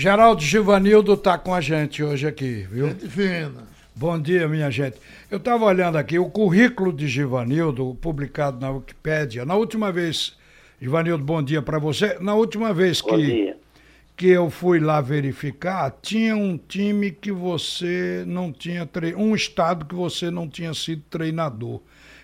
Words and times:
Geraldo 0.00 0.40
Givanildo 0.40 1.12
está 1.12 1.36
com 1.36 1.54
a 1.54 1.60
gente 1.60 2.02
hoje 2.02 2.26
aqui, 2.26 2.66
viu? 2.72 2.88
Gente 2.88 3.06
fina. 3.06 3.68
Bom 3.94 4.18
dia, 4.18 4.48
minha 4.48 4.70
gente. 4.70 4.96
Eu 5.30 5.36
estava 5.36 5.66
olhando 5.66 5.98
aqui 5.98 6.18
o 6.18 6.30
currículo 6.30 6.90
de 6.90 7.06
Givanildo, 7.06 7.94
publicado 8.00 8.58
na 8.58 8.70
Wikipédia. 8.70 9.44
Na 9.44 9.56
última 9.56 9.92
vez, 9.92 10.38
Givanildo, 10.80 11.22
bom 11.22 11.42
dia 11.42 11.60
para 11.60 11.78
você. 11.78 12.16
Na 12.18 12.34
última 12.34 12.72
vez 12.72 13.02
que, 13.02 13.54
que 14.16 14.28
eu 14.28 14.48
fui 14.48 14.80
lá 14.80 15.02
verificar, 15.02 15.94
tinha 16.00 16.34
um 16.34 16.56
time 16.56 17.10
que 17.10 17.30
você 17.30 18.24
não 18.26 18.50
tinha 18.50 18.86
tre... 18.86 19.14
um 19.14 19.34
estado 19.34 19.84
que 19.84 19.94
você 19.94 20.30
não 20.30 20.48
tinha 20.48 20.72
sido 20.72 21.02
treinador, 21.10 21.78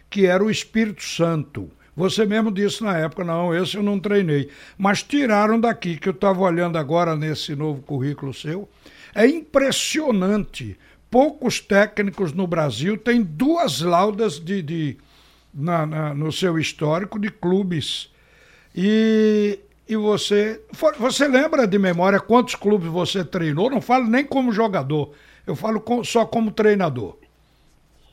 que 0.08 0.24
era 0.24 0.42
o 0.42 0.50
Espírito 0.50 1.02
Santo. 1.02 1.70
Você 1.96 2.26
mesmo 2.26 2.52
disse 2.52 2.84
na 2.84 2.98
época, 2.98 3.24
não, 3.24 3.54
esse 3.54 3.76
eu 3.76 3.82
não 3.82 3.98
treinei. 3.98 4.50
Mas 4.76 5.02
tiraram 5.02 5.58
daqui, 5.58 5.96
que 5.96 6.08
eu 6.08 6.12
estava 6.12 6.40
olhando 6.42 6.76
agora 6.76 7.16
nesse 7.16 7.56
novo 7.56 7.80
currículo 7.80 8.34
seu. 8.34 8.68
É 9.14 9.26
impressionante. 9.26 10.78
Poucos 11.10 11.58
técnicos 11.58 12.34
no 12.34 12.46
Brasil 12.46 12.98
têm 12.98 13.22
duas 13.22 13.80
laudas 13.80 14.38
de, 14.38 14.60
de 14.60 14.98
na, 15.54 15.86
na, 15.86 16.14
no 16.14 16.30
seu 16.30 16.58
histórico 16.58 17.18
de 17.18 17.30
clubes. 17.30 18.12
E, 18.74 19.58
e 19.88 19.96
você. 19.96 20.60
Você 20.98 21.26
lembra 21.26 21.66
de 21.66 21.78
memória 21.78 22.20
quantos 22.20 22.54
clubes 22.54 22.88
você 22.88 23.24
treinou? 23.24 23.70
Não 23.70 23.80
falo 23.80 24.06
nem 24.06 24.26
como 24.26 24.52
jogador, 24.52 25.12
eu 25.46 25.56
falo 25.56 25.80
com, 25.80 26.04
só 26.04 26.26
como 26.26 26.50
treinador. 26.50 27.16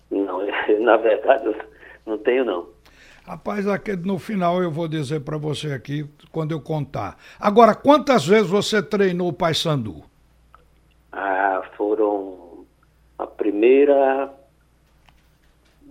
Não, 0.10 0.40
na 0.80 0.96
verdade, 0.96 1.48
eu 1.48 1.56
não 2.06 2.18
tenho 2.18 2.46
não. 2.46 2.73
Rapaz, 3.26 3.66
no 4.04 4.20
final 4.20 4.62
eu 4.62 4.70
vou 4.70 4.88
dizer 4.88 5.22
para 5.22 5.38
você 5.38 5.72
aqui, 5.72 6.06
quando 6.32 6.52
eu 6.52 6.60
contar. 6.60 7.18
Agora, 7.40 7.74
quantas 7.74 8.28
vezes 8.28 8.50
você 8.50 8.84
treinou 8.84 9.30
o 9.30 9.34
Paysandu? 9.34 10.04
Ah, 11.10 11.64
foram 11.78 12.66
a 13.18 13.26
primeira, 13.26 14.30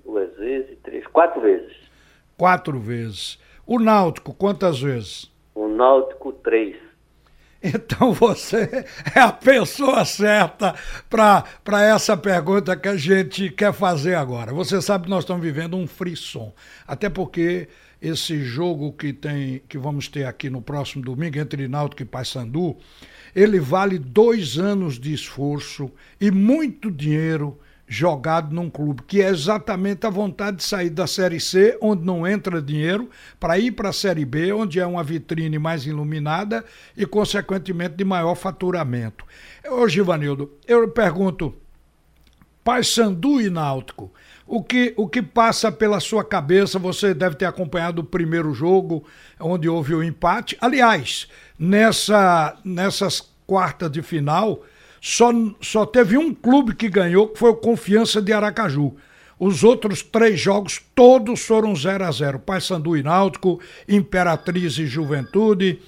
duas 0.05 0.37
vezes, 0.37 0.77
três, 0.83 1.07
quatro 1.07 1.41
vezes. 1.41 1.75
Quatro 2.37 2.79
vezes. 2.79 3.39
O 3.67 3.79
Náutico, 3.79 4.35
quantas 4.35 4.81
vezes? 4.81 5.33
O 5.55 5.69
Náutico, 5.69 6.33
três. 6.33 6.77
Então 7.63 8.13
você 8.13 8.85
é 9.15 9.21
a 9.21 9.31
pessoa 9.31 10.05
certa 10.05 10.75
para 11.09 11.83
essa 11.83 12.17
pergunta 12.17 12.77
que 12.77 12.89
a 12.89 12.97
gente 12.97 13.51
quer 13.51 13.73
fazer 13.73 14.15
agora. 14.15 14.53
Você 14.53 14.83
sabe 14.83 15.05
que 15.05 15.11
nós 15.11 15.23
estamos 15.23 15.43
vivendo 15.43 15.77
um 15.77 15.87
frisson. 15.87 16.53
Até 16.87 17.09
porque 17.09 17.69
esse 18.01 18.43
jogo 18.43 18.93
que 18.93 19.13
tem 19.13 19.63
que 19.69 19.79
vamos 19.79 20.09
ter 20.09 20.25
aqui 20.25 20.51
no 20.51 20.61
próximo 20.61 21.05
domingo 21.05 21.39
entre 21.39 21.69
Náutico 21.69 22.03
e 22.03 22.07
Paysandu, 22.07 22.77
ele 23.35 23.61
vale 23.61 23.99
dois 23.99 24.59
anos 24.59 24.99
de 24.99 25.13
esforço 25.13 25.91
e 26.21 26.31
muito 26.31 26.91
dinheiro 26.91 27.59
jogado 27.93 28.55
num 28.55 28.71
clube, 28.71 29.03
que 29.07 29.21
é 29.21 29.29
exatamente 29.29 30.07
a 30.07 30.11
vontade 30.11 30.57
de 30.57 30.65
sair 30.65 30.89
da 30.89 31.07
Série 31.07 31.39
C, 31.39 31.77
onde 31.81 32.03
não 32.03 32.27
entra 32.27 32.63
dinheiro, 32.63 33.11
para 33.39 33.59
ir 33.59 33.73
para 33.73 33.91
a 33.91 33.93
Série 33.93 34.25
B, 34.25 34.51
onde 34.51 34.81
é 34.81 34.87
uma 34.87 35.05
vitrine 35.05 35.59
mais 35.59 35.85
iluminada 35.85 36.65
e, 36.97 37.05
consequentemente, 37.05 37.97
de 37.97 38.05
maior 38.05 38.35
faturamento. 38.35 39.27
Ô, 39.69 39.87
Givanildo, 39.87 40.51
eu 40.67 40.89
pergunto, 40.89 41.55
Paysandu 42.65 43.43
e 43.43 43.51
Náutico, 43.51 44.11
o 44.47 44.63
que, 44.63 44.95
o 44.97 45.07
que 45.07 45.21
passa 45.21 45.71
pela 45.71 46.01
sua 46.01 46.25
cabeça? 46.25 46.79
Você 46.79 47.13
deve 47.13 47.37
ter 47.37 47.45
acompanhado 47.45 48.01
o 48.01 48.05
primeiro 48.05 48.55
jogo, 48.55 49.05
onde 49.39 49.69
houve 49.69 49.95
o 49.95 50.03
empate. 50.03 50.57
Aliás, 50.63 51.29
nessa, 51.59 52.57
nessas 52.65 53.21
quartas 53.47 53.91
de 53.91 54.01
final, 54.01 54.63
só, 55.05 55.33
só 55.61 55.85
teve 55.85 56.17
um 56.17 56.33
clube 56.33 56.77
que 56.77 56.89
ganhou, 56.89 57.27
que 57.27 57.37
foi 57.37 57.51
o 57.51 57.57
Confiança 57.57 58.23
de 58.23 58.33
Aracaju. 58.33 58.95
Os 59.37 59.65
outros 59.65 60.01
três 60.01 60.39
jogos 60.39 60.81
todos 60.95 61.41
foram 61.45 61.75
0 61.75 62.05
a 62.05 62.13
0 62.13 62.39
Paysandu 62.39 62.97
e 62.97 63.03
Náutico, 63.03 63.59
Imperatriz 63.89 64.79
e 64.79 64.87
Juventude, 64.87 65.81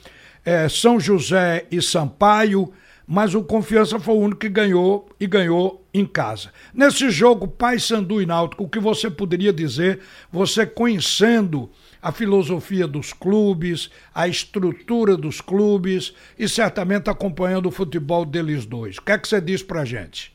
é, 0.44 0.68
São 0.68 0.98
José 0.98 1.64
e 1.70 1.80
Sampaio, 1.80 2.72
mas 3.06 3.34
o 3.34 3.44
Confiança 3.44 3.98
foi 3.98 4.14
o 4.14 4.18
único 4.18 4.40
que 4.40 4.48
ganhou 4.48 5.06
e 5.20 5.26
ganhou 5.26 5.82
em 5.92 6.06
casa. 6.06 6.50
Nesse 6.72 7.10
jogo, 7.10 7.46
Paysandu 7.46 8.20
e 8.20 8.26
Náutico, 8.26 8.64
o 8.64 8.68
que 8.68 8.78
você 8.78 9.10
poderia 9.10 9.52
dizer, 9.52 10.00
você 10.32 10.66
conhecendo 10.66 11.70
a 12.02 12.12
filosofia 12.12 12.86
dos 12.86 13.12
clubes, 13.12 13.90
a 14.14 14.28
estrutura 14.28 15.16
dos 15.16 15.40
clubes 15.40 16.14
e 16.38 16.48
certamente 16.48 17.08
acompanhando 17.08 17.66
o 17.66 17.70
futebol 17.70 18.24
deles 18.24 18.66
dois. 18.66 18.98
O 18.98 19.02
que 19.02 19.12
é 19.12 19.18
que 19.18 19.28
você 19.28 19.40
diz 19.40 19.62
para 19.62 19.84
gente? 19.84 20.34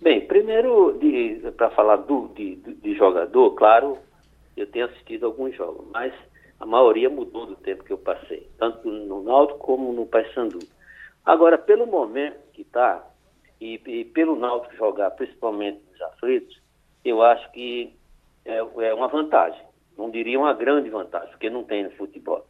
Bem, 0.00 0.20
primeiro, 0.26 0.98
para 1.56 1.70
falar 1.70 1.96
do, 1.96 2.28
de, 2.36 2.56
de 2.56 2.94
jogador, 2.96 3.50
claro, 3.50 3.98
eu 4.56 4.66
tenho 4.66 4.86
assistido 4.86 5.26
alguns 5.26 5.54
jogos, 5.56 5.84
mas 5.92 6.12
a 6.60 6.64
maioria 6.64 7.10
mudou 7.10 7.46
do 7.46 7.56
tempo 7.56 7.84
que 7.84 7.92
eu 7.92 7.98
passei, 7.98 8.48
tanto 8.58 8.88
no 8.88 9.22
Náutico 9.22 9.58
como 9.58 9.92
no 9.92 10.06
Paysandu. 10.06 10.58
Agora, 11.28 11.58
pelo 11.58 11.86
momento 11.86 12.38
que 12.52 12.62
está, 12.62 13.04
e, 13.60 13.80
e, 13.86 14.04
pelo 14.04 14.34
Náutico 14.34 14.74
jogar, 14.76 15.10
principalmente 15.12 15.80
nos 15.92 16.00
aflitos, 16.02 16.60
eu 17.04 17.22
acho 17.22 17.50
que 17.52 17.94
é, 18.44 18.56
é 18.58 18.94
uma 18.94 19.08
vantagem 19.08 19.68
não 19.98 20.10
diria 20.10 20.38
uma 20.38 20.54
grande 20.54 20.88
vantagem, 20.88 21.28
porque 21.30 21.50
não 21.50 21.64
tem 21.64 21.82
no 21.82 21.90
futebol. 21.90 22.46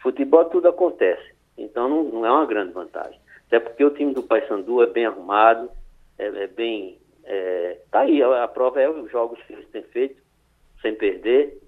Futebol 0.00 0.44
tudo 0.44 0.68
acontece, 0.68 1.34
então 1.58 1.88
não, 1.88 2.04
não 2.04 2.24
é 2.24 2.30
uma 2.30 2.46
grande 2.46 2.72
vantagem. 2.72 3.20
Até 3.48 3.58
porque 3.58 3.84
o 3.84 3.90
time 3.90 4.14
do 4.14 4.22
Paysandu 4.22 4.82
é 4.82 4.86
bem 4.86 5.04
arrumado, 5.04 5.68
é, 6.16 6.26
é 6.26 6.46
bem. 6.46 6.98
É, 7.24 7.80
tá 7.90 8.00
aí, 8.00 8.22
a, 8.22 8.44
a, 8.44 8.48
prova 8.48 8.80
é 8.80 8.88
os 8.88 9.10
jogos 9.10 9.42
que 9.42 9.52
eles 9.52 9.68
têm 9.70 9.82
feito, 9.82 10.22
sem 10.80 10.94
perder, 10.94 11.60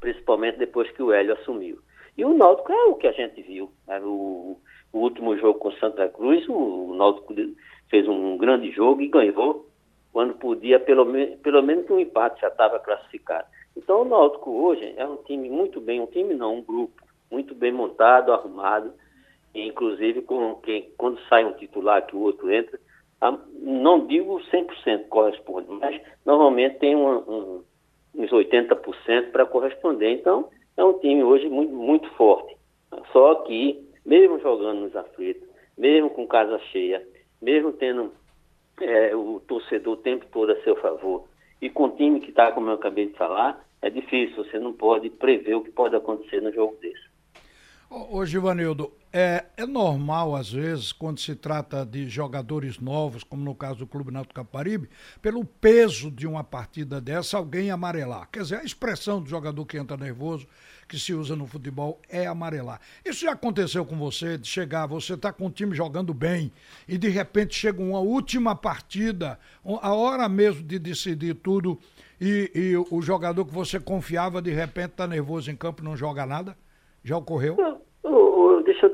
principalmente 0.00 0.58
depois 0.58 0.90
que 0.92 1.02
o 1.02 1.12
Hélio 1.12 1.34
assumiu. 1.34 1.78
E 2.18 2.24
o 2.24 2.34
Náutico 2.34 2.72
é 2.72 2.84
o 2.86 2.96
que 2.96 3.06
a 3.06 3.12
gente 3.12 3.40
viu. 3.42 3.70
Né? 3.86 4.00
O, 4.00 4.58
o, 4.92 4.98
último 4.98 5.38
jogo 5.38 5.60
com 5.60 5.70
Santa 5.72 6.08
Cruz, 6.08 6.46
o, 6.48 6.90
o 6.90 6.94
Náutico 6.96 7.32
fez 7.88 8.08
um 8.08 8.36
grande 8.36 8.72
jogo 8.72 9.00
e 9.00 9.08
ganhou, 9.08 9.68
quando 10.12 10.34
podia, 10.34 10.80
pelo, 10.80 11.06
pelo 11.38 11.62
menos 11.62 11.88
um 11.88 12.00
empate 12.00 12.40
já 12.40 12.48
estava 12.48 12.80
classificado. 12.80 13.46
Então 13.76 14.02
o 14.02 14.04
Náutico 14.04 14.50
hoje 14.50 14.92
é 14.96 15.06
um 15.06 15.18
time 15.18 15.48
muito 15.48 15.80
bem, 15.80 16.00
um 16.00 16.06
time 16.06 16.34
não, 16.34 16.56
um 16.56 16.62
grupo 16.62 17.00
muito 17.30 17.54
bem 17.54 17.70
montado, 17.70 18.32
arrumado, 18.32 18.92
inclusive 19.54 20.22
com 20.22 20.56
quem, 20.56 20.90
quando 20.98 21.20
sai 21.28 21.44
um 21.44 21.52
titular 21.52 22.04
que 22.04 22.16
o 22.16 22.20
outro 22.20 22.50
entra, 22.50 22.80
a, 23.20 23.38
não 23.60 24.06
digo 24.08 24.40
100% 24.52 25.06
corresponde, 25.08 25.68
mas 25.70 26.00
normalmente 26.26 26.78
tem 26.80 26.96
um, 26.96 27.18
um, 27.18 27.64
uns 28.16 28.30
80% 28.30 29.30
para 29.30 29.46
corresponder. 29.46 30.10
Então 30.10 30.48
é 30.78 30.84
um 30.84 30.98
time 31.00 31.24
hoje 31.24 31.48
muito, 31.48 31.74
muito 31.74 32.08
forte. 32.10 32.56
Só 33.12 33.34
que, 33.42 33.84
mesmo 34.06 34.38
jogando 34.38 34.82
nos 34.82 34.96
aflitos, 34.96 35.46
mesmo 35.76 36.08
com 36.08 36.26
casa 36.26 36.58
cheia, 36.70 37.06
mesmo 37.42 37.72
tendo 37.72 38.12
é, 38.80 39.14
o 39.14 39.40
torcedor 39.40 39.94
o 39.94 39.96
tempo 39.96 40.24
todo 40.32 40.52
a 40.52 40.62
seu 40.62 40.76
favor, 40.76 41.24
e 41.60 41.68
com 41.68 41.86
o 41.86 41.96
time 41.96 42.20
que 42.20 42.30
está, 42.30 42.52
como 42.52 42.70
eu 42.70 42.74
acabei 42.74 43.06
de 43.06 43.14
falar, 43.14 43.66
é 43.82 43.90
difícil, 43.90 44.44
você 44.44 44.58
não 44.58 44.72
pode 44.72 45.10
prever 45.10 45.56
o 45.56 45.62
que 45.62 45.70
pode 45.72 45.96
acontecer 45.96 46.40
no 46.40 46.52
jogo 46.52 46.76
desse. 46.80 47.08
Ô, 47.90 48.18
ô 48.18 48.24
Givanildo, 48.24 48.92
é, 49.12 49.46
é 49.56 49.66
normal, 49.66 50.36
às 50.36 50.52
vezes, 50.52 50.92
quando 50.92 51.18
se 51.18 51.34
trata 51.34 51.84
de 51.84 52.08
jogadores 52.08 52.78
novos, 52.78 53.24
como 53.24 53.42
no 53.42 53.54
caso 53.54 53.80
do 53.80 53.86
Clube 53.86 54.10
Náutico 54.10 54.34
Caparibe, 54.34 54.88
pelo 55.22 55.44
peso 55.44 56.10
de 56.10 56.26
uma 56.26 56.44
partida 56.44 57.00
dessa, 57.00 57.36
alguém 57.36 57.70
amarelar. 57.70 58.28
Quer 58.30 58.42
dizer, 58.42 58.56
a 58.56 58.64
expressão 58.64 59.22
do 59.22 59.28
jogador 59.28 59.64
que 59.64 59.78
entra 59.78 59.96
nervoso, 59.96 60.46
que 60.86 60.98
se 60.98 61.14
usa 61.14 61.34
no 61.34 61.46
futebol, 61.46 62.00
é 62.08 62.26
amarelar. 62.26 62.80
Isso 63.04 63.20
já 63.20 63.32
aconteceu 63.32 63.84
com 63.84 63.96
você, 63.96 64.36
de 64.36 64.46
chegar, 64.46 64.86
você 64.86 65.14
está 65.14 65.32
com 65.32 65.46
o 65.46 65.50
time 65.50 65.74
jogando 65.74 66.12
bem, 66.12 66.52
e 66.86 66.98
de 66.98 67.08
repente 67.08 67.54
chega 67.54 67.82
uma 67.82 68.00
última 68.00 68.54
partida, 68.54 69.38
a 69.64 69.94
hora 69.94 70.28
mesmo 70.28 70.62
de 70.62 70.78
decidir 70.78 71.34
tudo, 71.34 71.78
e, 72.20 72.50
e 72.54 72.76
o 72.90 73.00
jogador 73.00 73.44
que 73.44 73.52
você 73.52 73.78
confiava, 73.78 74.42
de 74.42 74.50
repente 74.50 74.90
está 74.90 75.06
nervoso 75.06 75.50
em 75.50 75.56
campo 75.56 75.82
não 75.82 75.96
joga 75.96 76.26
nada? 76.26 76.56
Já 77.04 77.16
ocorreu? 77.16 77.56
Não, 77.56 77.80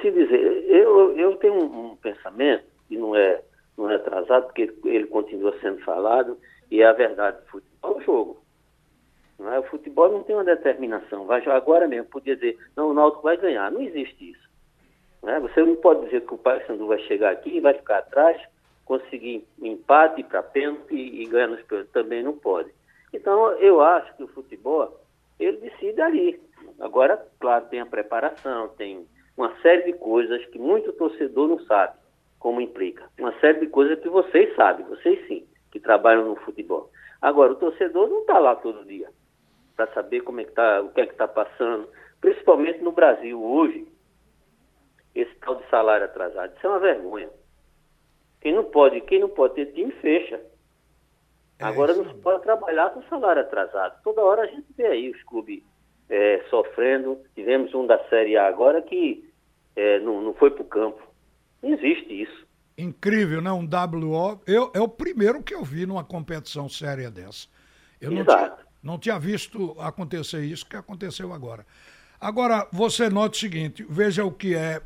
te 0.05 0.11
dizer, 0.11 0.65
eu, 0.69 1.17
eu 1.17 1.37
tenho 1.37 1.55
um, 1.55 1.93
um 1.93 1.97
pensamento, 1.97 2.65
que 2.89 2.99
não 2.99 3.17
é, 3.17 3.41
não 3.77 3.91
é 3.91 3.97
atrasado, 3.97 4.47
porque 4.47 4.62
ele, 4.62 4.77
ele 4.85 5.06
continua 5.06 5.59
sendo 5.61 5.79
falado, 5.83 6.39
e 6.71 6.83
é 6.83 6.87
a 6.87 6.93
verdade, 6.93 7.39
o 7.39 7.51
futebol 7.51 7.93
é 7.93 7.97
um 7.97 8.01
jogo. 8.03 8.45
Não 9.39 9.53
é? 9.53 9.59
O 9.59 9.65
futebol 9.65 10.11
não 10.11 10.23
tem 10.23 10.37
uma 10.37 10.45
determinação. 10.45 11.27
Vai 11.27 11.41
jogar 11.41 11.56
agora 11.56 11.89
mesmo, 11.89 12.09
podia 12.09 12.37
dizer, 12.37 12.59
não, 12.77 12.91
o 12.91 12.95
Náutico 12.95 13.23
vai 13.23 13.37
ganhar. 13.37 13.71
Não 13.71 13.81
existe 13.81 14.31
isso. 14.31 14.49
Não 15.23 15.31
é? 15.31 15.41
Você 15.41 15.62
não 15.62 15.75
pode 15.77 16.05
dizer 16.05 16.21
que 16.21 16.35
o 16.35 16.39
Paysandu 16.39 16.87
vai 16.87 16.99
chegar 17.01 17.33
aqui 17.33 17.56
e 17.56 17.61
vai 17.61 17.75
ficar 17.75 17.99
atrás, 17.99 18.41
conseguir 18.85 19.45
empate 19.61 20.23
para 20.23 20.43
pênalti 20.43 20.95
e, 20.95 21.23
e 21.23 21.27
ganhar 21.27 21.49
nos 21.49 21.62
pênaltis. 21.62 21.93
Também 21.93 22.23
não 22.23 22.35
pode. 22.35 22.71
Então, 23.12 23.53
eu 23.55 23.81
acho 23.81 24.15
que 24.17 24.23
o 24.23 24.29
futebol, 24.29 25.01
ele 25.41 25.56
decide 25.56 26.01
ali. 26.01 26.41
Agora, 26.79 27.27
claro, 27.41 27.67
tem 27.67 27.81
a 27.81 27.87
preparação, 27.87 28.69
tem 28.77 29.06
uma 29.37 29.55
série 29.61 29.83
de 29.85 29.99
coisas 29.99 30.45
que 30.47 30.59
muito 30.59 30.93
torcedor 30.93 31.49
não 31.49 31.59
sabe. 31.61 31.95
como 32.39 32.61
implica. 32.61 33.09
Uma 33.19 33.33
série 33.41 33.61
de 33.61 33.69
coisas 33.69 33.99
que 34.01 34.09
vocês 34.09 34.55
sabem, 34.55 34.85
vocês 34.85 35.27
sim, 35.27 35.47
que 35.71 35.81
trabalham 35.81 36.27
no 36.27 36.37
futebol. 36.37 36.91
Agora, 37.23 37.53
o 37.53 37.57
torcedor 37.57 38.07
não 38.07 38.21
está 38.21 38.39
lá 38.39 38.55
todo 38.55 38.85
dia 38.85 39.09
para 39.75 39.87
saber 39.95 40.21
como 40.21 40.41
é 40.41 40.45
que 40.45 40.53
tá, 40.53 40.83
o 40.83 40.91
que 40.91 41.01
é 41.01 41.07
que 41.07 41.13
está 41.13 41.27
passando, 41.27 41.89
principalmente 42.21 42.81
no 42.81 42.93
Brasil 42.93 43.43
hoje, 43.43 43.89
esse 45.15 45.35
tal 45.37 45.57
de 45.57 45.69
salário 45.71 46.05
atrasado. 46.05 46.55
Isso 46.55 46.67
é 46.67 46.71
uma 46.71 46.79
vergonha. 46.81 47.31
Quem 48.43 48.53
não 48.53 48.65
pode, 48.65 49.01
quem 49.01 49.21
não 49.21 49.31
pode 49.31 49.55
ter 49.55 49.73
time, 49.73 49.91
fecha. 49.93 50.39
É 51.59 51.65
Agora 51.65 51.95
não 51.95 52.05
se 52.05 52.15
pode 52.21 52.43
trabalhar 52.43 52.91
com 52.91 53.03
salário 53.05 53.41
atrasado. 53.41 54.03
Toda 54.03 54.23
hora 54.23 54.43
a 54.43 54.47
gente 54.47 54.67
vê 54.77 54.87
aí 54.87 55.11
os 55.11 55.23
clubes 55.23 55.63
é, 56.09 56.43
sofrendo. 56.51 57.19
Tivemos 57.35 57.75
um 57.75 57.87
da 57.87 57.99
Série 58.09 58.37
A 58.37 58.47
agora 58.47 58.83
que 58.83 59.25
é, 59.77 59.99
não, 60.01 60.23
não 60.23 60.35
foi 60.35 60.51
para 60.51 60.62
o 60.62 60.67
campo. 60.67 61.03
Não 61.62 61.73
existe 61.75 62.23
isso. 62.23 62.45
Incrível, 62.77 63.41
né? 63.41 63.53
Um 63.53 63.65
WO. 63.65 64.41
Eu, 64.47 64.71
é 64.75 64.81
o 64.81 64.89
primeiro 64.89 65.43
que 65.43 65.55
eu 65.55 65.65
vi 65.65 65.87
numa 65.87 66.05
competição 66.05 66.69
séria 66.69 67.11
dessa. 67.11 67.47
Eu 68.01 68.11
não 68.11 68.25
tinha, 68.25 68.53
não 68.83 68.99
tinha 68.99 69.19
visto 69.19 69.77
acontecer 69.79 70.45
isso 70.45 70.67
que 70.67 70.77
aconteceu 70.77 71.33
agora. 71.33 71.65
Agora, 72.21 72.67
você 72.73 73.09
nota 73.09 73.37
o 73.37 73.39
seguinte: 73.39 73.87
veja 73.89 74.25
o 74.25 74.33
que 74.33 74.55
é 74.55 74.83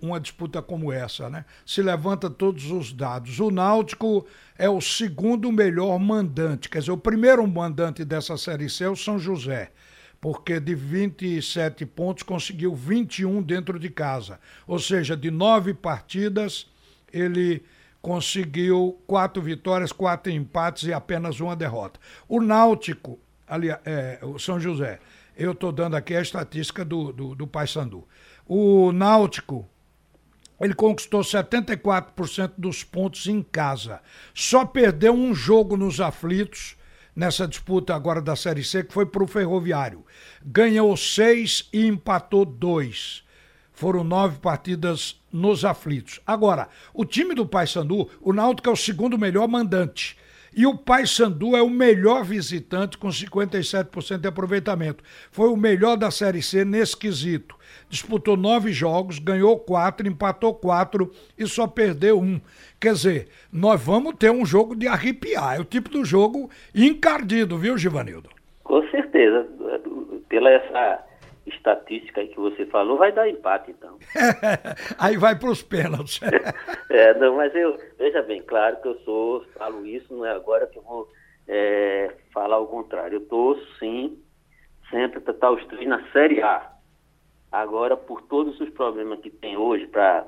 uma 0.00 0.20
disputa 0.20 0.62
como 0.62 0.92
essa, 0.92 1.28
né? 1.28 1.44
Se 1.64 1.82
levanta 1.82 2.30
todos 2.30 2.70
os 2.70 2.92
dados. 2.92 3.40
O 3.40 3.50
Náutico 3.50 4.26
é 4.56 4.68
o 4.68 4.80
segundo 4.80 5.50
melhor 5.50 5.98
mandante, 5.98 6.68
quer 6.68 6.78
dizer, 6.78 6.92
o 6.92 6.98
primeiro 6.98 7.46
mandante 7.46 8.04
dessa 8.04 8.36
Série 8.36 8.70
C 8.70 8.84
é 8.84 8.88
o 8.88 8.96
São 8.96 9.18
José, 9.18 9.72
porque 10.26 10.58
de 10.58 10.74
27 10.74 11.86
pontos 11.86 12.24
conseguiu 12.24 12.74
21 12.74 13.40
dentro 13.40 13.78
de 13.78 13.88
casa. 13.88 14.40
Ou 14.66 14.76
seja, 14.76 15.16
de 15.16 15.30
nove 15.30 15.72
partidas, 15.72 16.66
ele 17.12 17.62
conseguiu 18.02 19.00
quatro 19.06 19.40
vitórias, 19.40 19.92
quatro 19.92 20.32
empates 20.32 20.88
e 20.88 20.92
apenas 20.92 21.38
uma 21.38 21.54
derrota. 21.54 22.00
O 22.28 22.40
Náutico, 22.40 23.20
ali, 23.46 23.68
é, 23.84 24.18
o 24.20 24.36
São 24.36 24.58
José, 24.58 24.98
eu 25.36 25.52
estou 25.52 25.70
dando 25.70 25.94
aqui 25.94 26.16
a 26.16 26.22
estatística 26.22 26.84
do, 26.84 27.12
do, 27.12 27.34
do 27.36 27.46
Paysandu. 27.46 28.02
O 28.44 28.90
Náutico, 28.90 29.64
ele 30.60 30.74
conquistou 30.74 31.20
74% 31.20 32.50
dos 32.58 32.82
pontos 32.82 33.28
em 33.28 33.44
casa. 33.44 34.00
Só 34.34 34.64
perdeu 34.64 35.14
um 35.14 35.32
jogo 35.32 35.76
nos 35.76 36.00
aflitos, 36.00 36.76
nessa 37.16 37.48
disputa 37.48 37.94
agora 37.94 38.20
da 38.20 38.36
Série 38.36 38.62
C, 38.62 38.84
que 38.84 38.92
foi 38.92 39.06
para 39.06 39.24
o 39.24 39.26
Ferroviário. 39.26 40.04
Ganhou 40.44 40.94
seis 40.96 41.66
e 41.72 41.86
empatou 41.86 42.44
dois. 42.44 43.24
Foram 43.72 44.04
nove 44.04 44.38
partidas 44.38 45.20
nos 45.32 45.64
aflitos. 45.64 46.20
Agora, 46.26 46.68
o 46.94 47.04
time 47.04 47.34
do 47.34 47.46
Paysandu, 47.46 48.08
o 48.20 48.32
Náutico 48.32 48.68
é 48.68 48.72
o 48.72 48.76
segundo 48.76 49.18
melhor 49.18 49.48
mandante. 49.48 50.16
E 50.56 50.64
o 50.66 50.74
Paysandu 50.74 51.54
é 51.54 51.60
o 51.60 51.68
melhor 51.68 52.24
visitante 52.24 52.96
com 52.96 53.08
57% 53.08 54.16
de 54.16 54.26
aproveitamento. 54.26 55.04
Foi 55.30 55.50
o 55.50 55.56
melhor 55.56 55.98
da 55.98 56.10
Série 56.10 56.40
C 56.40 56.64
nesse 56.64 56.96
quesito. 56.96 57.54
Disputou 57.90 58.38
nove 58.38 58.72
jogos, 58.72 59.18
ganhou 59.18 59.58
quatro, 59.58 60.08
empatou 60.08 60.54
quatro 60.54 61.12
e 61.38 61.46
só 61.46 61.66
perdeu 61.66 62.18
um. 62.18 62.40
Quer 62.80 62.94
dizer, 62.94 63.28
nós 63.52 63.84
vamos 63.84 64.14
ter 64.14 64.30
um 64.30 64.46
jogo 64.46 64.74
de 64.74 64.88
arrepiar. 64.88 65.56
É 65.56 65.60
o 65.60 65.64
tipo 65.64 65.90
do 65.90 66.06
jogo 66.06 66.48
encardido, 66.74 67.58
viu, 67.58 67.76
Givanildo? 67.76 68.30
Com 68.64 68.82
certeza. 68.88 69.46
Pela 70.30 70.48
essa 70.48 71.04
estatística 71.46 72.20
aí 72.20 72.28
que 72.28 72.38
você 72.38 72.66
falou, 72.66 72.96
vai 72.96 73.12
dar 73.12 73.28
empate, 73.28 73.70
então. 73.70 73.98
aí 74.98 75.16
vai 75.16 75.38
para 75.38 75.50
os 75.50 75.62
pênaltis. 75.62 76.20
é, 76.90 77.14
não, 77.14 77.36
mas 77.36 77.54
eu, 77.54 77.78
veja 77.98 78.22
bem, 78.22 78.42
claro 78.42 78.80
que 78.80 78.88
eu 78.88 78.98
sou, 79.00 79.44
falo 79.56 79.86
isso, 79.86 80.12
não 80.12 80.24
é 80.24 80.32
agora 80.32 80.66
que 80.66 80.78
eu 80.78 80.82
vou 80.82 81.08
é, 81.46 82.12
falar 82.32 82.58
o 82.58 82.66
contrário. 82.66 83.16
Eu 83.16 83.22
estou, 83.22 83.58
sim, 83.78 84.18
sempre 84.90 85.20
para 85.20 85.32
estar 85.32 85.50
os 85.50 85.64
três 85.66 85.86
na 85.88 86.04
Série 86.10 86.42
A. 86.42 86.72
Agora, 87.50 87.96
por 87.96 88.22
todos 88.22 88.60
os 88.60 88.68
problemas 88.70 89.20
que 89.20 89.30
tem 89.30 89.56
hoje 89.56 89.86
para 89.86 90.26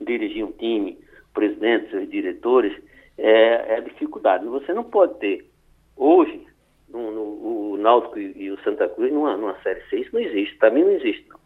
dirigir 0.00 0.44
um 0.44 0.52
time, 0.52 0.98
presidente, 1.32 1.90
seus 1.90 2.10
diretores, 2.10 2.76
é, 3.16 3.76
é 3.76 3.80
dificuldade. 3.80 4.44
Você 4.46 4.72
não 4.74 4.84
pode 4.84 5.18
ter, 5.18 5.48
hoje, 5.96 6.46
no, 6.92 7.10
no, 7.10 7.72
o 7.72 7.76
Náutico 7.78 8.18
e, 8.18 8.32
e, 8.36 8.50
o 8.50 8.60
Santa 8.62 8.88
Cruz 8.88 9.12
numa, 9.12 9.36
numa 9.36 9.58
Série 9.62 9.82
C, 9.88 9.96
isso 10.00 10.10
não 10.12 10.20
existe. 10.20 10.56
Para 10.56 10.70
mim 10.70 10.82
não 10.82 10.92
existe, 10.92 11.26
não. 11.28 11.40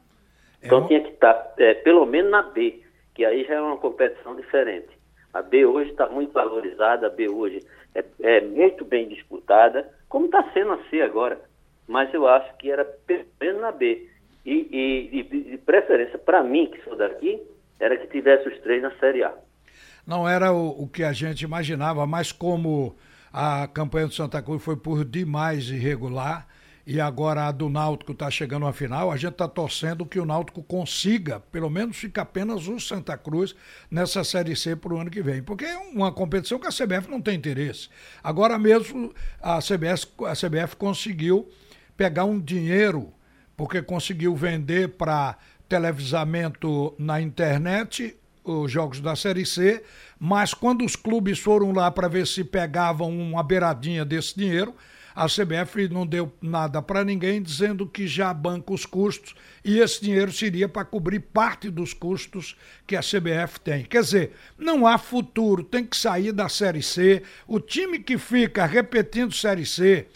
Então 0.62 0.84
é 0.84 0.88
tinha 0.88 1.00
que 1.00 1.10
estar, 1.10 1.32
tá, 1.32 1.54
é, 1.58 1.75
pelo 1.75 2.04
menos 2.04 2.31
na 2.31 2.43
B, 2.43 2.82
que 3.14 3.25
aí 3.25 3.44
já 3.44 3.54
é 3.54 3.60
uma 3.60 3.76
competição 3.76 4.34
diferente. 4.34 4.88
A 5.32 5.43
B 5.43 5.64
hoje 5.64 5.90
está 5.90 6.08
muito 6.08 6.32
valorizada, 6.32 7.06
a 7.06 7.10
B 7.10 7.28
hoje 7.28 7.64
é, 7.94 8.04
é 8.20 8.40
muito 8.40 8.84
bem 8.84 9.08
disputada, 9.08 9.88
como 10.08 10.26
está 10.26 10.43
sendo 10.52 10.72
a 10.72 10.78
C 10.90 11.00
agora. 11.00 11.40
Mas 11.87 12.12
eu 12.12 12.26
acho 12.26 12.56
que 12.56 12.70
era 12.70 12.84
pelo 12.84 13.26
menos 13.40 13.60
na 13.60 13.70
B. 13.70 14.08
E, 14.44 14.69
e, 14.70 15.19
e 15.20 15.22
de 15.22 15.58
preferência, 15.58 16.19
para 16.19 16.43
mim, 16.43 16.66
que 16.66 16.82
sou 16.82 16.96
daqui, 16.96 17.40
era 17.78 17.96
que 17.96 18.06
tivesse 18.06 18.48
os 18.48 18.58
três 18.60 18.82
na 18.82 18.90
Série 18.93 19.22
A. 19.22 19.34
Não 20.06 20.28
era 20.28 20.52
o, 20.52 20.84
o 20.84 20.88
que 20.88 21.02
a 21.02 21.12
gente 21.12 21.43
imaginava, 21.43 22.06
mas 22.06 22.31
como 22.31 22.96
a 23.32 23.67
campanha 23.67 24.06
do 24.06 24.14
Santa 24.14 24.40
Cruz 24.43 24.62
foi 24.62 24.76
por 24.76 25.05
demais 25.05 25.69
irregular 25.69 26.46
e 26.87 27.00
agora 27.00 27.49
a 27.49 27.50
do 27.50 27.69
Náutico 27.69 28.12
está 28.12 28.31
chegando 28.31 28.64
à 28.64 28.73
final. 28.73 29.11
A 29.11 29.17
gente 29.17 29.32
está 29.32 29.49
torcendo 29.49 30.06
que 30.06 30.20
o 30.20 30.25
Náutico 30.25 30.62
consiga, 30.62 31.40
pelo 31.40 31.69
menos 31.69 31.96
fica 31.96 32.23
apenas 32.23 32.69
o 32.69 32.78
Santa 32.78 33.19
Cruz 33.19 33.56
nessa 33.90 34.23
Série 34.23 34.55
C 34.55 34.76
para 34.76 34.94
o 34.94 35.00
ano 35.00 35.11
que 35.11 35.20
vem. 35.20 35.43
Porque 35.43 35.64
é 35.64 35.76
uma 35.76 36.12
competição 36.12 36.61
que 36.61 36.67
a 36.69 36.70
CBF 36.70 37.11
não 37.11 37.20
tem 37.20 37.34
interesse. 37.34 37.88
Agora 38.23 38.56
mesmo 38.56 39.12
a 39.43 39.58
CBF, 39.58 40.06
a 40.26 40.34
CBF 40.34 40.76
conseguiu 40.76 41.49
pegar 41.96 42.25
um 42.25 42.38
dinheiro, 42.38 43.12
porque 43.56 43.82
conseguiu 43.82 44.37
vender 44.37 44.90
para 44.90 45.37
televisamento 45.69 46.94
na 46.96 47.20
internet 47.20 48.17
os 48.52 48.70
jogos 48.70 49.00
da 49.00 49.16
Série 49.16 49.44
C, 49.44 49.82
mas 50.19 50.54
quando 50.54 50.84
os 50.84 50.96
clubes 50.96 51.38
foram 51.38 51.72
lá 51.72 51.90
para 51.90 52.08
ver 52.08 52.26
se 52.26 52.44
pegavam 52.44 53.10
uma 53.10 53.43
beiradinha 53.43 54.04
desse 54.04 54.37
dinheiro, 54.37 54.75
a 55.16 55.26
CBF 55.28 55.88
não 55.88 56.06
deu 56.06 56.31
nada 56.43 56.82
para 56.82 57.02
ninguém, 57.02 57.40
dizendo 57.40 57.87
que 57.87 58.06
já 58.06 58.34
banca 58.34 58.75
os 58.75 58.84
custos 58.84 59.34
e 59.64 59.78
esse 59.78 60.02
dinheiro 60.02 60.31
seria 60.31 60.69
para 60.69 60.84
cobrir 60.84 61.20
parte 61.20 61.70
dos 61.70 61.94
custos 61.94 62.54
que 62.87 62.94
a 62.94 63.00
CBF 63.00 63.58
tem. 63.60 63.84
Quer 63.87 64.02
dizer, 64.02 64.32
não 64.58 64.87
há 64.87 64.98
futuro, 64.98 65.64
tem 65.64 65.87
que 65.87 65.96
sair 65.96 66.32
da 66.32 66.50
Série 66.50 66.82
C. 66.82 67.22
O 67.48 67.58
time 67.58 67.98
que 67.98 68.19
fica 68.19 68.67
repetindo 68.67 69.32
Série 69.32 69.65
C, 69.65 70.06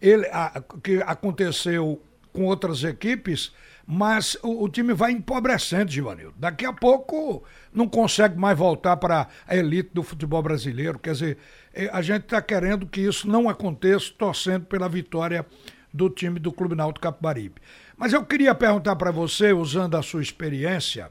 ele, 0.00 0.24
a, 0.26 0.62
que 0.84 1.02
aconteceu 1.02 2.00
com 2.32 2.44
outras 2.44 2.84
equipes, 2.84 3.52
mas 3.90 4.36
o, 4.42 4.64
o, 4.64 4.68
time 4.68 4.92
vai 4.92 5.12
empobrecendo, 5.12 5.90
Givanildo. 5.90 6.34
Daqui 6.36 6.66
a 6.66 6.72
pouco 6.74 7.42
não 7.72 7.88
consegue 7.88 8.38
mais 8.38 8.58
voltar 8.58 8.98
para 8.98 9.28
a 9.46 9.56
elite 9.56 9.88
do 9.94 10.02
futebol 10.02 10.42
brasileiro. 10.42 10.98
Quer 10.98 11.12
dizer, 11.12 11.38
é, 11.72 11.88
a 11.90 12.02
gente 12.02 12.24
está 12.24 12.42
querendo 12.42 12.86
que 12.86 13.00
isso 13.00 13.26
não 13.26 13.48
aconteça, 13.48 14.12
torcendo 14.18 14.66
pela 14.66 14.90
vitória 14.90 15.46
do 15.90 16.10
time 16.10 16.38
do 16.38 16.52
Clube 16.52 16.74
Náutico 16.74 17.04
Capibaribe. 17.04 17.62
Mas 17.96 18.12
eu 18.12 18.22
queria 18.22 18.54
perguntar 18.54 18.94
para 18.94 19.10
você, 19.10 19.54
usando 19.54 19.96
a 19.96 20.02
sua 20.02 20.20
experiência, 20.20 21.10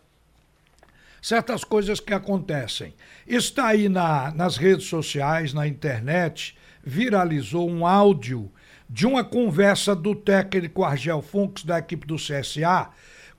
certas 1.20 1.64
coisas 1.64 2.00
que 2.00 2.14
acontecem. 2.14 2.94
Está 3.26 3.70
aí 3.70 3.90
na, 3.90 4.30
nas 4.36 4.56
redes 4.56 4.86
sociais, 4.86 5.52
na 5.52 5.68
internet, 5.68 6.56
viralizou 6.84 7.68
um 7.68 7.88
áudio 7.88 8.52
de 8.90 9.06
uma 9.06 9.24
conversa 9.24 9.96
do 9.96 10.16
técnico 10.16 10.84
Argel 10.84 11.22
Funks, 11.22 11.64
da 11.64 11.80
equipe 11.80 12.08
do 12.08 12.16
CSA, 12.16 12.90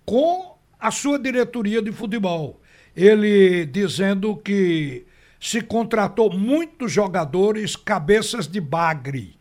com 0.04 0.58
a 0.78 0.90
sua 0.90 1.18
diretoria 1.18 1.82
de 1.82 1.90
futebol. 1.92 2.60
Ele 2.94 3.64
dizendo 3.66 4.36
que 4.36 5.06
se 5.40 5.60
contratou 5.60 6.32
muitos 6.36 6.92
jogadores 6.92 7.76
cabeças 7.76 8.46
de 8.46 8.60
bagre. 8.60 9.36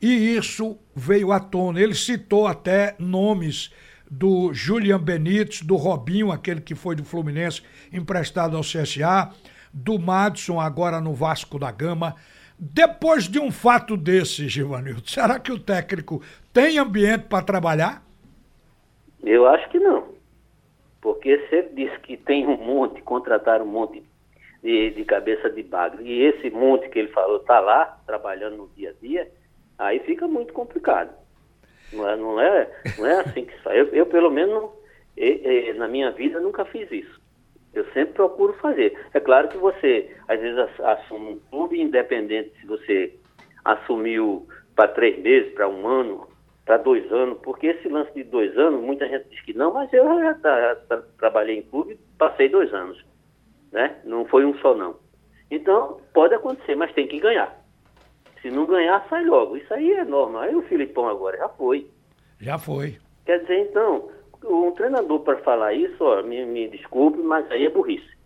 E 0.00 0.36
isso 0.36 0.78
veio 0.94 1.32
à 1.32 1.40
tona. 1.40 1.80
Ele 1.80 1.94
citou 1.94 2.46
até 2.46 2.94
nomes 2.98 3.70
do 4.10 4.52
Julian 4.52 5.00
Benítez, 5.00 5.62
do 5.62 5.76
Robinho, 5.76 6.30
aquele 6.30 6.60
que 6.60 6.74
foi 6.74 6.94
do 6.94 7.04
Fluminense, 7.04 7.62
emprestado 7.92 8.56
ao 8.56 8.62
CSA, 8.62 9.30
do 9.72 9.98
Madison, 9.98 10.60
agora 10.60 11.00
no 11.00 11.14
Vasco 11.14 11.58
da 11.58 11.70
Gama. 11.70 12.14
Depois 12.58 13.28
de 13.28 13.38
um 13.38 13.52
fato 13.52 13.96
desse, 13.96 14.48
Givanildo, 14.48 15.08
será 15.08 15.38
que 15.38 15.52
o 15.52 15.58
técnico 15.60 16.20
tem 16.52 16.78
ambiente 16.78 17.24
para 17.28 17.44
trabalhar? 17.44 18.02
Eu 19.22 19.46
acho 19.46 19.68
que 19.70 19.78
não. 19.78 20.08
Porque 21.00 21.38
se 21.48 21.54
ele 21.54 21.68
disse 21.74 22.00
que 22.00 22.16
tem 22.16 22.46
um 22.46 22.56
monte, 22.56 23.00
contratar 23.02 23.62
um 23.62 23.66
monte 23.66 24.02
de, 24.62 24.90
de 24.90 25.04
cabeça 25.04 25.48
de 25.48 25.62
bagre, 25.62 26.02
e 26.02 26.22
esse 26.24 26.50
monte 26.50 26.88
que 26.88 26.98
ele 26.98 27.08
falou 27.08 27.36
está 27.36 27.60
lá, 27.60 28.00
trabalhando 28.04 28.56
no 28.56 28.68
dia 28.76 28.90
a 28.90 29.00
dia, 29.00 29.30
aí 29.78 30.00
fica 30.00 30.26
muito 30.26 30.52
complicado. 30.52 31.10
Não 31.92 32.08
é, 32.08 32.16
não 32.16 32.40
é, 32.40 32.70
não 32.98 33.06
é 33.06 33.20
assim 33.20 33.44
que 33.44 33.62
sai. 33.62 33.80
Eu, 33.80 33.86
eu 33.88 34.06
pelo 34.06 34.30
menos, 34.30 34.70
eu, 35.16 35.34
eu, 35.36 35.74
na 35.76 35.86
minha 35.86 36.10
vida, 36.10 36.40
nunca 36.40 36.64
fiz 36.64 36.90
isso. 36.90 37.17
Eu 37.78 37.92
sempre 37.92 38.14
procuro 38.14 38.52
fazer. 38.54 38.98
É 39.14 39.20
claro 39.20 39.48
que 39.48 39.56
você, 39.56 40.14
às 40.26 40.40
vezes, 40.40 40.58
assume 40.80 41.34
um 41.34 41.38
clube 41.50 41.80
independente 41.80 42.52
se 42.60 42.66
você 42.66 43.14
assumiu 43.64 44.46
para 44.74 44.88
três 44.88 45.18
meses, 45.22 45.52
para 45.54 45.68
um 45.68 45.86
ano, 45.86 46.28
para 46.64 46.76
dois 46.76 47.10
anos, 47.12 47.38
porque 47.42 47.68
esse 47.68 47.88
lance 47.88 48.12
de 48.14 48.24
dois 48.24 48.56
anos, 48.58 48.82
muita 48.82 49.08
gente 49.08 49.28
diz 49.30 49.40
que 49.42 49.52
não, 49.54 49.72
mas 49.72 49.92
eu 49.92 50.04
já, 50.04 50.34
já, 50.34 50.76
já 50.88 51.02
trabalhei 51.18 51.58
em 51.58 51.62
clube, 51.62 51.98
passei 52.18 52.48
dois 52.48 52.72
anos, 52.74 53.02
né? 53.72 53.96
Não 54.04 54.24
foi 54.26 54.44
um 54.44 54.56
só 54.58 54.74
não. 54.74 54.96
Então, 55.50 56.00
pode 56.12 56.34
acontecer, 56.34 56.76
mas 56.76 56.92
tem 56.92 57.06
que 57.06 57.18
ganhar. 57.18 57.58
Se 58.42 58.50
não 58.50 58.66
ganhar, 58.66 59.04
sai 59.08 59.24
logo. 59.24 59.56
Isso 59.56 59.72
aí 59.72 59.92
é 59.92 60.04
normal. 60.04 60.42
Aí 60.42 60.54
o 60.54 60.62
Filipão 60.62 61.08
agora 61.08 61.38
já 61.38 61.48
foi. 61.48 61.88
Já 62.40 62.58
foi. 62.58 62.98
Quer 63.24 63.40
dizer, 63.40 63.60
então, 63.60 64.10
um 64.44 64.70
treinador 64.72 65.20
para 65.20 65.38
falar 65.38 65.74
isso, 65.74 65.96
ó, 66.00 66.22
me, 66.22 66.44
me 66.46 66.68
desculpe, 66.68 67.18
mas 67.18 67.50
aí 67.50 67.66
é 67.66 67.70
burrice. 67.70 68.16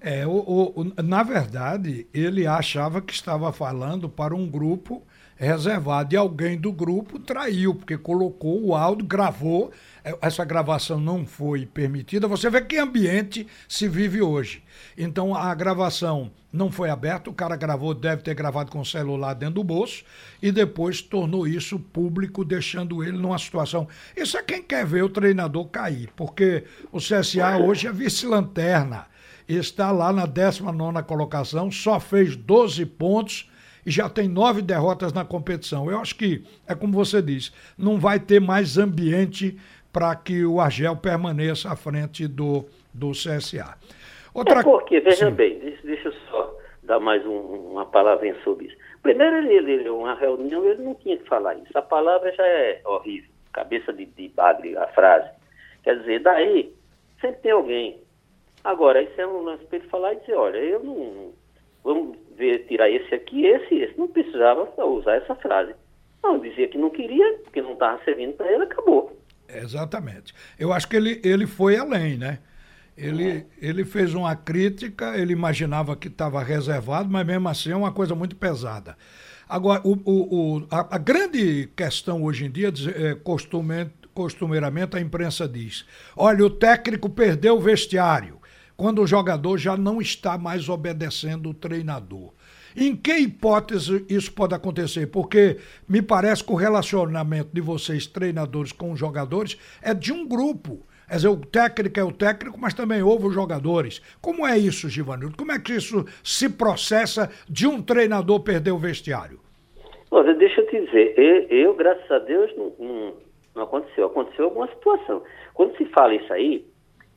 É, 0.00 0.26
o, 0.26 0.30
o, 0.30 1.02
na 1.02 1.22
verdade, 1.22 2.06
ele 2.14 2.46
achava 2.46 3.00
que 3.00 3.12
estava 3.12 3.52
falando 3.52 4.08
para 4.08 4.34
um 4.34 4.48
grupo 4.48 5.02
reservado 5.46 6.14
e 6.14 6.16
alguém 6.16 6.58
do 6.58 6.72
grupo 6.72 7.18
traiu, 7.18 7.74
porque 7.74 7.96
colocou 7.96 8.60
o 8.64 8.74
áudio, 8.74 9.06
gravou, 9.06 9.70
é, 10.04 10.16
essa 10.20 10.44
gravação 10.44 10.98
não 10.98 11.24
foi 11.24 11.64
permitida. 11.64 12.26
Você 12.26 12.50
vê 12.50 12.60
que 12.60 12.76
ambiente 12.76 13.46
se 13.68 13.88
vive 13.88 14.20
hoje. 14.20 14.62
Então 14.96 15.34
a 15.34 15.54
gravação 15.54 16.30
não 16.52 16.72
foi 16.72 16.90
aberta, 16.90 17.30
o 17.30 17.34
cara 17.34 17.56
gravou, 17.56 17.94
deve 17.94 18.22
ter 18.22 18.34
gravado 18.34 18.72
com 18.72 18.80
o 18.80 18.84
celular 18.84 19.34
dentro 19.34 19.56
do 19.56 19.64
bolso 19.64 20.02
e 20.42 20.50
depois 20.50 21.00
tornou 21.00 21.46
isso 21.46 21.78
público, 21.78 22.44
deixando 22.44 23.04
ele 23.04 23.16
numa 23.16 23.38
situação. 23.38 23.86
Isso 24.16 24.36
é 24.36 24.42
quem 24.42 24.62
quer 24.62 24.84
ver 24.84 25.04
o 25.04 25.08
treinador 25.08 25.66
cair, 25.66 26.10
porque 26.16 26.64
o 26.90 26.98
CSA 26.98 27.58
hoje 27.58 27.86
é 27.86 27.92
vice-lanterna 27.92 29.06
está 29.48 29.90
lá 29.90 30.12
na 30.12 30.26
19 30.26 31.02
colocação, 31.04 31.70
só 31.70 31.98
fez 31.98 32.36
12 32.36 32.84
pontos 32.84 33.48
já 33.90 34.08
tem 34.08 34.28
nove 34.28 34.62
derrotas 34.62 35.12
na 35.12 35.24
competição. 35.24 35.90
Eu 35.90 35.98
acho 35.98 36.16
que, 36.16 36.44
é 36.66 36.74
como 36.74 36.92
você 36.92 37.22
disse, 37.22 37.52
não 37.76 37.98
vai 37.98 38.18
ter 38.18 38.40
mais 38.40 38.78
ambiente 38.78 39.58
para 39.92 40.14
que 40.14 40.44
o 40.44 40.60
Argel 40.60 40.96
permaneça 40.96 41.70
à 41.70 41.76
frente 41.76 42.26
do, 42.26 42.64
do 42.92 43.12
CSA. 43.12 43.76
Outra... 44.34 44.60
É 44.60 44.62
porque, 44.62 45.00
veja 45.00 45.28
Sim. 45.28 45.34
bem, 45.34 45.58
deixa, 45.58 46.08
eu 46.08 46.12
só 46.30 46.54
dar 46.82 47.00
mais 47.00 47.24
um, 47.26 47.36
uma 47.72 47.86
palavrinha 47.86 48.36
sobre 48.44 48.66
isso. 48.66 48.76
Primeiro, 49.02 49.36
ele, 49.38 49.72
ele, 49.72 49.88
uma 49.88 50.14
reunião, 50.14 50.64
ele 50.64 50.82
não 50.82 50.94
tinha 50.94 51.16
que 51.16 51.28
falar 51.28 51.54
isso. 51.56 51.76
A 51.76 51.82
palavra 51.82 52.32
já 52.32 52.46
é 52.46 52.80
horrível, 52.84 53.30
cabeça 53.52 53.92
de, 53.92 54.06
de 54.06 54.28
bagre, 54.28 54.76
a 54.76 54.86
frase. 54.88 55.30
Quer 55.82 55.98
dizer, 56.00 56.20
daí 56.20 56.72
sempre 57.20 57.40
tem 57.40 57.52
alguém 57.52 58.00
Agora, 58.64 59.00
isso 59.02 59.20
é 59.20 59.26
um 59.26 59.42
lance 59.42 59.64
para 59.64 59.78
ele 59.78 59.88
falar 59.88 60.14
e 60.14 60.20
dizer, 60.20 60.34
olha, 60.34 60.58
eu 60.58 60.82
não. 60.82 61.32
Tirar 62.78 62.90
esse 62.90 63.12
aqui, 63.12 63.44
esse, 63.44 63.74
esse. 63.74 63.98
Não 63.98 64.06
precisava 64.06 64.68
usar 64.84 65.16
essa 65.16 65.34
frase. 65.34 65.74
Não, 66.22 66.38
dizia 66.38 66.68
que 66.68 66.78
não 66.78 66.90
queria, 66.90 67.38
porque 67.42 67.60
não 67.60 67.72
estava 67.72 68.00
servindo 68.04 68.34
para 68.34 68.52
ele, 68.52 68.62
acabou. 68.62 69.20
Exatamente. 69.48 70.32
Eu 70.56 70.72
acho 70.72 70.86
que 70.88 70.94
ele, 70.94 71.20
ele 71.24 71.44
foi 71.44 71.76
além, 71.76 72.16
né? 72.16 72.38
Ele, 72.96 73.28
é. 73.28 73.46
ele 73.60 73.84
fez 73.84 74.14
uma 74.14 74.36
crítica, 74.36 75.18
ele 75.18 75.32
imaginava 75.32 75.96
que 75.96 76.06
estava 76.06 76.40
reservado, 76.40 77.08
mas 77.08 77.26
mesmo 77.26 77.48
assim 77.48 77.72
é 77.72 77.76
uma 77.76 77.90
coisa 77.90 78.14
muito 78.14 78.36
pesada. 78.36 78.96
Agora, 79.48 79.80
o, 79.84 79.94
o, 80.04 80.56
o 80.58 80.66
a, 80.70 80.96
a, 80.96 80.98
grande 80.98 81.68
questão 81.74 82.22
hoje 82.22 82.46
em 82.46 82.50
dia, 82.50 82.72
é, 82.94 83.14
costume, 83.16 83.90
costumeiramente, 84.14 84.96
a 84.96 85.00
imprensa 85.00 85.48
diz: 85.48 85.84
olha, 86.16 86.46
o 86.46 86.50
técnico 86.50 87.10
perdeu 87.10 87.56
o 87.56 87.60
vestiário 87.60 88.38
quando 88.76 89.02
o 89.02 89.06
jogador 89.06 89.58
já 89.58 89.76
não 89.76 90.00
está 90.00 90.38
mais 90.38 90.68
obedecendo 90.68 91.50
o 91.50 91.54
treinador. 91.54 92.32
Em 92.80 92.94
que 92.94 93.12
hipótese 93.12 94.06
isso 94.08 94.32
pode 94.32 94.54
acontecer? 94.54 95.08
Porque 95.08 95.56
me 95.88 96.00
parece 96.00 96.44
que 96.44 96.52
o 96.52 96.54
relacionamento 96.54 97.50
de 97.52 97.60
vocês, 97.60 98.06
treinadores, 98.06 98.70
com 98.70 98.92
os 98.92 98.98
jogadores, 99.00 99.58
é 99.82 99.92
de 99.92 100.12
um 100.12 100.24
grupo. 100.28 100.86
Quer 101.08 101.16
dizer, 101.16 101.28
o 101.28 101.36
técnico 101.38 101.98
é 101.98 102.04
o 102.04 102.12
técnico, 102.12 102.56
mas 102.60 102.74
também 102.74 103.02
houve 103.02 103.26
os 103.26 103.34
jogadores. 103.34 104.00
Como 104.20 104.46
é 104.46 104.56
isso, 104.56 104.88
Givanildo? 104.88 105.36
Como 105.36 105.50
é 105.50 105.58
que 105.58 105.72
isso 105.72 106.04
se 106.22 106.48
processa 106.48 107.28
de 107.48 107.66
um 107.66 107.82
treinador 107.82 108.40
perder 108.44 108.70
o 108.70 108.78
vestiário? 108.78 109.40
Olha, 110.12 110.32
deixa 110.34 110.60
eu 110.60 110.66
te 110.68 110.80
dizer, 110.84 111.18
eu, 111.18 111.48
eu 111.48 111.74
graças 111.74 112.08
a 112.12 112.20
Deus, 112.20 112.54
não, 112.56 112.72
não, 112.78 113.14
não 113.56 113.62
aconteceu. 113.64 114.06
Aconteceu 114.06 114.44
alguma 114.44 114.68
situação. 114.68 115.24
Quando 115.52 115.76
se 115.76 115.84
fala 115.86 116.14
isso 116.14 116.32
aí, 116.32 116.64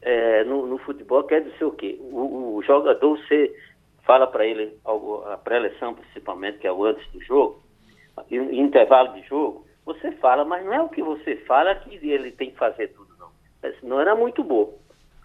é, 0.02 0.44
no, 0.46 0.66
no, 0.66 0.80
futebol 0.80 1.24
quer 1.24 1.42
dizer 1.42 1.64
o 1.64 1.72
quê? 1.72 2.00
O, 2.02 2.56
o 2.56 2.64
jogador, 2.64 3.20
você 3.20 3.54
fala 4.04 4.28
para 4.28 4.46
ele, 4.46 4.78
a 5.26 5.38
pré-eleção 5.38 5.94
principalmente, 5.94 6.60
que 6.60 6.68
é 6.68 6.72
o 6.72 6.84
antes 6.86 7.06
do 7.12 7.22
jogo, 7.22 7.62
intervalo 8.30 9.14
de 9.14 9.22
jogo, 9.28 9.66
você 9.86 10.12
fala, 10.14 10.46
mas 10.46 10.64
não 10.66 10.74
é 10.74 10.82
o 10.82 10.90
que 10.90 11.02
você 11.02 11.36
fala 11.48 11.76
que 11.76 11.96
ele 12.08 12.32
tem 12.32 12.52
que 12.52 12.58
fazer 12.58 12.90
tudo, 12.90 13.14
não. 13.20 13.32
Não 13.84 14.00
era 14.00 14.16
muito 14.16 14.44
bom. 14.44 14.78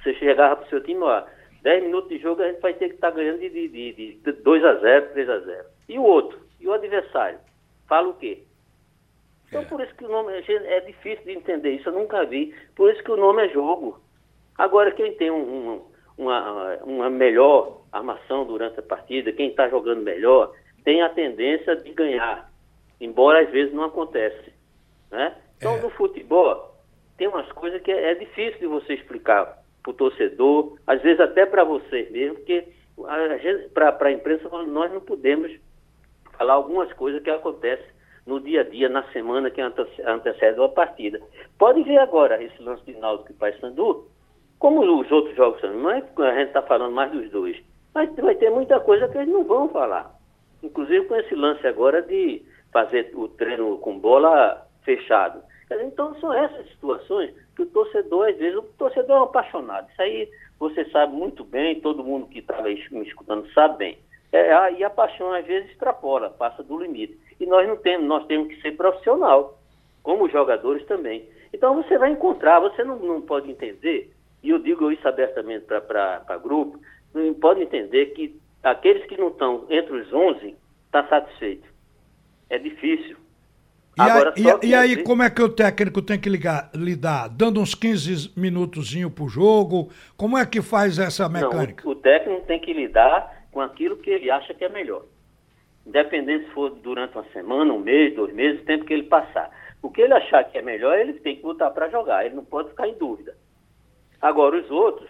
Você 0.02 0.14
chegava 0.14 0.56
para 0.56 0.66
o 0.66 0.68
seu 0.68 0.83
time, 0.83 1.02
ó, 1.02 1.25
10 1.62 1.83
minutos 1.83 2.09
de 2.09 2.18
jogo 2.18 2.42
a 2.42 2.49
gente 2.49 2.61
vai 2.61 2.75
ter 2.75 2.88
que 2.88 2.95
estar 2.95 3.11
tá 3.11 3.16
ganhando 3.16 3.40
de, 3.40 3.50
de, 3.50 3.68
de, 3.68 4.14
de 4.14 4.33
2 4.33 4.64
a 4.64 4.75
0 4.75 5.12
3 5.12 5.28
a 5.30 5.38
0 5.40 5.64
E 5.88 5.99
o 5.99 6.02
outro? 6.02 6.38
E 6.61 6.68
o 6.68 6.73
adversário? 6.73 7.38
Fala 7.88 8.09
o 8.09 8.14
quê? 8.14 8.45
Então, 9.49 9.62
é. 9.62 9.64
por 9.64 9.80
isso 9.80 9.95
que 9.95 10.04
o 10.04 10.09
nome 10.09 10.33
é 10.33 10.80
difícil 10.80 11.25
de 11.25 11.33
entender 11.33 11.71
isso, 11.73 11.88
eu 11.88 11.92
nunca 11.92 12.25
vi. 12.25 12.54
Por 12.75 12.90
isso 12.92 13.02
que 13.02 13.11
o 13.11 13.16
nome 13.16 13.47
é 13.47 13.49
jogo. 13.49 14.00
Agora, 14.56 14.92
quem 14.92 15.12
tem 15.14 15.30
um, 15.30 15.37
um, 15.37 15.83
uma, 16.16 16.76
uma 16.85 17.11
melhor 17.11 17.83
armação 17.97 18.45
durante 18.45 18.79
a 18.79 18.83
partida, 18.83 19.33
quem 19.33 19.49
está 19.49 19.69
jogando 19.69 20.03
melhor, 20.03 20.53
tem 20.85 21.03
a 21.03 21.09
tendência 21.09 21.76
de 21.76 21.91
ganhar, 21.93 22.50
embora 23.00 23.43
às 23.43 23.50
vezes 23.50 23.75
não 23.75 23.85
acontece. 23.85 24.53
Né? 25.11 25.35
Então, 25.57 25.76
é. 25.76 25.81
no 25.81 25.91
futebol, 25.91 26.75
tem 27.17 27.29
umas 27.29 27.50
coisas 27.53 27.81
que 27.83 27.91
é, 27.91 28.12
é 28.12 28.15
difícil 28.15 28.61
de 28.61 28.67
você 28.67 28.95
explicar 28.95 29.62
para 29.83 29.91
o 29.91 29.95
torcedor, 29.95 30.79
às 30.87 31.00
vezes 31.03 31.21
até 31.21 31.47
para 31.47 31.65
você 31.65 32.09
mesmo, 32.11 32.37
porque 32.37 32.69
para 33.75 34.09
a 34.09 34.12
imprensa 34.12 34.49
nós 34.49 34.93
não 34.93 35.00
podemos 35.00 35.53
falar 36.37 36.55
algumas 36.55 36.93
coisas 36.95 37.23
que 37.23 37.31
acontecem 37.31 37.87
no 38.26 38.41
dia 38.41 38.62
a 38.62 38.65
dia, 38.65 38.88
na 38.88 39.05
semana 39.12 39.50
que 39.50 39.61
antecede 39.61 40.61
a 40.61 40.69
partida. 40.69 41.21
Pode 41.59 41.83
ver 41.85 41.99
agora 41.99 42.43
esse 42.43 42.61
lance 42.61 42.85
de 42.85 42.99
Náutico 42.99 43.31
e 43.31 43.35
Paysandu, 43.35 44.09
como 44.59 44.81
os 44.81 45.11
outros 45.12 45.37
jogos 45.37 45.61
também, 45.61 46.03
que 46.03 46.23
a 46.23 46.35
gente 46.35 46.49
está 46.49 46.62
falando 46.62 46.93
mais 46.93 47.12
dos 47.12 47.31
dois, 47.31 47.57
mas 47.97 48.15
vai 48.17 48.35
ter 48.35 48.50
muita 48.50 48.79
coisa 48.79 49.09
que 49.09 49.17
eles 49.17 49.33
não 49.33 49.43
vão 49.43 49.71
falar. 49.71 50.15
Inclusive 50.62 51.07
com 51.07 51.17
esse 51.17 51.35
lance 51.35 51.67
agora 51.67 52.03
de 52.03 52.43
fazer 52.71 53.11
o 53.15 53.26
treino 53.26 53.79
com 53.79 53.99
bola 53.99 54.67
fechado. 54.83 55.43
Então 55.71 56.15
são 56.21 56.31
essas 56.31 56.69
situações 56.69 57.35
que 57.57 57.62
o 57.62 57.67
torcedor, 57.67 58.29
às 58.29 58.37
vezes, 58.37 58.59
o 58.59 58.62
torcedor 58.76 59.17
é 59.17 59.21
um 59.21 59.23
apaixonado. 59.23 59.88
Isso 59.91 60.03
aí 60.03 60.29
você 60.59 60.85
sabe 60.91 61.15
muito 61.15 61.43
bem, 61.43 61.81
todo 61.81 62.05
mundo 62.05 62.26
que 62.26 62.41
estava 62.41 62.65
me 62.65 63.03
escutando 63.07 63.50
sabe 63.55 63.79
bem. 63.79 63.99
É, 64.31 64.73
e 64.75 64.85
a 64.85 64.91
paixão 64.91 65.33
às 65.33 65.47
vezes 65.47 65.71
extrapola, 65.71 66.29
passa 66.29 66.62
do 66.62 66.79
limite. 66.79 67.19
E 67.41 67.47
nós 67.47 67.67
não 67.67 67.79
temos, 67.79 68.07
nós 68.07 68.26
temos 68.26 68.49
que 68.49 68.61
ser 68.61 68.76
profissional, 68.76 69.59
como 70.03 70.29
jogadores 70.29 70.85
também. 70.85 71.26
Então 71.50 71.83
você 71.83 71.97
vai 71.97 72.11
encontrar, 72.11 72.61
você 72.61 72.85
não, 72.85 72.97
não 72.99 73.23
pode 73.23 73.50
entender 73.50 74.12
e 74.47 74.50
eu 74.50 74.61
digo 74.61 74.93
isso 74.93 75.07
abertamente 75.09 75.65
para 75.65 76.38
grupo, 76.41 76.79
pode 77.41 77.63
entender 77.63 78.07
que 78.07 78.39
aqueles 78.63 79.05
que 79.07 79.17
não 79.17 79.29
estão 79.29 79.67
entre 79.71 79.97
os 79.97 80.13
11 80.13 80.57
está 80.87 81.07
satisfeito. 81.09 81.69
É 82.49 82.59
difícil. 82.59 83.17
E, 83.97 84.01
Agora, 84.01 84.35
a, 84.37 84.65
e, 84.65 84.69
e 84.69 84.75
aí, 84.75 85.03
como 85.03 85.23
é 85.23 85.31
que 85.31 85.43
o 85.43 85.49
técnico 85.49 86.03
tem 86.03 86.21
que 86.21 86.29
ligar, 86.29 86.71
lidar? 86.75 87.29
Dando 87.29 87.61
uns 87.61 87.75
15 87.75 88.39
minutozinho 88.39 89.11
para 89.11 89.25
o 89.25 89.29
jogo? 89.29 89.91
Como 90.17 90.37
é 90.37 90.45
que 90.45 90.61
faz 90.61 90.99
essa 90.99 91.29
mecânica? 91.29 91.83
Não, 91.83 91.93
o, 91.93 91.95
o 91.95 91.97
técnico 91.97 92.47
tem 92.47 92.61
que 92.61 92.75
lidar 92.75 93.47
com 93.51 93.61
aquilo 93.61 93.97
que 93.97 94.11
ele 94.11 94.31
acha 94.31 94.53
que 94.53 94.65
é 94.65 94.69
melhor. 94.69 95.05
Independente 95.87 96.45
se 96.45 96.51
for 96.51 96.71
durante 96.71 97.17
uma 97.17 97.25
semana, 97.33 97.73
um 97.73 97.81
mês, 97.81 98.15
dois 98.15 98.35
meses, 98.35 98.61
o 98.61 98.65
tempo 98.65 98.85
que 98.85 98.93
ele 98.93 99.05
passar. 99.05 99.51
O 99.81 99.89
que 99.89 100.03
ele 100.03 100.13
achar 100.13 100.45
que 100.45 100.59
é 100.59 100.63
melhor, 100.63 100.99
ele 100.99 101.15
tem 101.15 101.37
que 101.37 101.43
botar 101.43 101.71
para 101.71 101.89
jogar. 101.89 102.27
Ele 102.27 102.35
não 102.35 102.45
pode 102.45 102.69
ficar 102.69 102.87
em 102.89 102.99
dúvida. 102.99 103.35
Agora, 104.21 104.59
os 104.59 104.71
outros, 104.71 105.09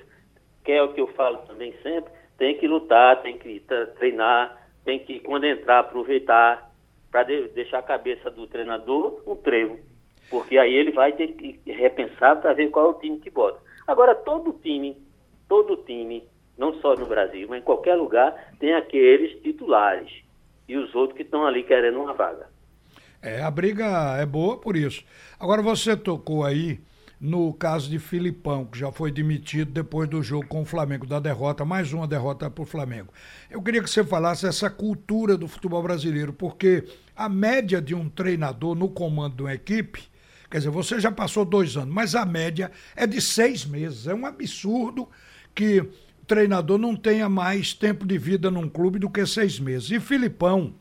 que 0.66 0.72
é 0.72 0.82
o 0.82 0.92
que 0.92 1.00
eu 1.00 1.06
falo 1.14 1.38
também 1.46 1.72
sempre, 1.80 2.12
tem 2.36 2.58
que 2.58 2.66
lutar, 2.66 3.22
tem 3.22 3.38
que 3.38 3.62
treinar, 3.96 4.60
tem 4.84 4.98
que, 4.98 5.20
quando 5.20 5.44
entrar, 5.44 5.78
aproveitar 5.78 6.72
para 7.08 7.22
de, 7.22 7.48
deixar 7.50 7.78
a 7.78 7.82
cabeça 7.82 8.28
do 8.32 8.48
treinador 8.48 9.22
um 9.24 9.36
trevo. 9.36 9.78
Porque 10.28 10.58
aí 10.58 10.74
ele 10.74 10.90
vai 10.90 11.12
ter 11.12 11.28
que 11.28 11.60
repensar 11.70 12.40
para 12.40 12.52
ver 12.52 12.68
qual 12.70 12.86
é 12.86 12.88
o 12.90 12.94
time 12.94 13.20
que 13.20 13.30
bota. 13.30 13.60
Agora, 13.86 14.12
todo 14.12 14.58
time, 14.60 15.00
todo 15.48 15.76
time, 15.76 16.24
não 16.58 16.74
só 16.80 16.96
no 16.96 17.06
Brasil, 17.06 17.46
mas 17.48 17.60
em 17.60 17.64
qualquer 17.64 17.94
lugar, 17.94 18.34
tem 18.58 18.74
aqueles 18.74 19.40
titulares. 19.42 20.10
E 20.68 20.76
os 20.76 20.92
outros 20.96 21.16
que 21.16 21.22
estão 21.22 21.46
ali 21.46 21.62
querendo 21.62 22.00
uma 22.00 22.12
vaga. 22.12 22.48
É, 23.22 23.40
a 23.40 23.50
briga 23.52 24.16
é 24.18 24.26
boa 24.26 24.58
por 24.58 24.76
isso. 24.76 25.04
Agora, 25.38 25.62
você 25.62 25.96
tocou 25.96 26.44
aí 26.44 26.80
no 27.20 27.52
caso 27.54 27.88
de 27.88 27.98
Filipão, 27.98 28.66
que 28.66 28.78
já 28.78 28.92
foi 28.92 29.10
demitido 29.10 29.72
depois 29.72 30.08
do 30.08 30.22
jogo 30.22 30.46
com 30.46 30.62
o 30.62 30.66
Flamengo, 30.66 31.06
da 31.06 31.18
derrota, 31.18 31.64
mais 31.64 31.92
uma 31.92 32.06
derrota 32.06 32.50
para 32.50 32.62
o 32.62 32.66
Flamengo. 32.66 33.12
Eu 33.50 33.62
queria 33.62 33.82
que 33.82 33.88
você 33.88 34.04
falasse 34.04 34.46
essa 34.46 34.68
cultura 34.68 35.36
do 35.36 35.48
futebol 35.48 35.82
brasileiro, 35.82 36.32
porque 36.32 36.84
a 37.14 37.28
média 37.28 37.80
de 37.80 37.94
um 37.94 38.08
treinador 38.08 38.74
no 38.74 38.88
comando 38.88 39.36
de 39.36 39.42
uma 39.42 39.54
equipe, 39.54 40.02
quer 40.50 40.58
dizer, 40.58 40.70
você 40.70 41.00
já 41.00 41.10
passou 41.10 41.44
dois 41.44 41.76
anos, 41.76 41.94
mas 41.94 42.14
a 42.14 42.26
média 42.26 42.70
é 42.94 43.06
de 43.06 43.20
seis 43.20 43.64
meses. 43.64 44.06
É 44.06 44.14
um 44.14 44.26
absurdo 44.26 45.08
que 45.54 45.80
o 45.80 46.26
treinador 46.26 46.76
não 46.76 46.94
tenha 46.94 47.30
mais 47.30 47.72
tempo 47.72 48.06
de 48.06 48.18
vida 48.18 48.50
num 48.50 48.68
clube 48.68 48.98
do 48.98 49.08
que 49.08 49.24
seis 49.24 49.58
meses. 49.58 49.90
E 49.90 49.98
Filipão 49.98 50.74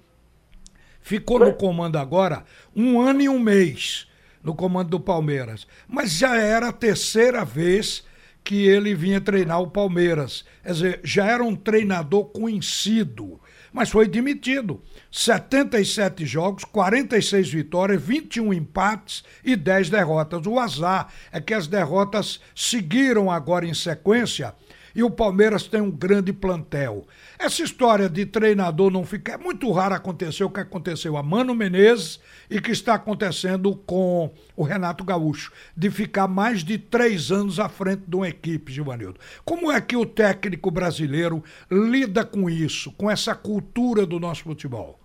ficou 0.99 1.39
no 1.39 1.53
comando 1.53 1.95
agora 1.95 2.43
um 2.75 2.99
ano 2.99 3.21
e 3.21 3.29
um 3.29 3.39
mês 3.39 4.07
no 4.45 4.55
comando 4.55 4.91
do 4.91 4.99
Palmeiras. 4.99 5.67
Mas 5.87 6.11
já 6.11 6.37
era 6.37 6.69
a 6.69 6.73
terceira 6.73 7.43
vez 7.43 8.03
que 8.43 8.67
ele 8.67 8.93
vinha 8.93 9.19
treinar 9.19 9.59
o 9.59 9.71
Palmeiras. 9.71 10.45
Quer 10.63 10.71
dizer, 10.71 10.99
já 11.03 11.25
era 11.25 11.43
um 11.43 11.55
treinador 11.55 12.25
conhecido, 12.25 13.41
mas 13.73 13.89
foi 13.89 14.07
demitido. 14.07 14.81
77 15.11 16.25
jogos, 16.27 16.63
46 16.63 17.49
vitórias, 17.49 18.01
21 18.01 18.53
empates 18.53 19.23
e 19.43 19.55
10 19.55 19.89
derrotas. 19.89 20.45
O 20.45 20.59
azar 20.59 21.11
é 21.31 21.41
que 21.41 21.55
as 21.55 21.65
derrotas 21.65 22.39
seguiram 22.53 23.31
agora 23.31 23.65
em 23.65 23.73
sequência 23.73 24.53
e 24.95 25.03
o 25.03 25.11
Palmeiras 25.11 25.67
tem 25.67 25.81
um 25.81 25.91
grande 25.91 26.31
plantel. 26.31 27.05
Essa 27.37 27.63
história 27.63 28.07
de 28.07 28.25
treinador 28.25 28.89
não 28.89 29.03
fica. 29.03 29.33
É 29.33 29.37
muito 29.37 29.69
raro 29.71 29.93
acontecer 29.93 30.43
o 30.43 30.49
que 30.49 30.61
aconteceu 30.61 31.17
a 31.17 31.23
Mano 31.23 31.53
Menezes 31.53 32.19
e 32.49 32.61
que 32.61 32.71
está 32.71 32.93
acontecendo 32.93 33.75
com 33.85 34.31
o 34.55 34.63
Renato 34.63 35.03
Gaúcho, 35.03 35.51
de 35.75 35.89
ficar 35.91 36.27
mais 36.27 36.63
de 36.63 36.77
três 36.77 37.31
anos 37.31 37.59
à 37.59 37.67
frente 37.67 38.03
de 38.07 38.15
uma 38.15 38.29
equipe, 38.29 38.71
Givanildo. 38.71 39.19
Como 39.43 39.71
é 39.71 39.81
que 39.81 39.97
o 39.97 40.05
técnico 40.05 40.71
brasileiro 40.71 41.43
lida 41.69 42.23
com 42.23 42.49
isso, 42.49 42.91
com 42.93 43.11
essa 43.11 43.35
cultura 43.35 44.05
do 44.05 44.19
nosso 44.19 44.43
futebol? 44.43 44.99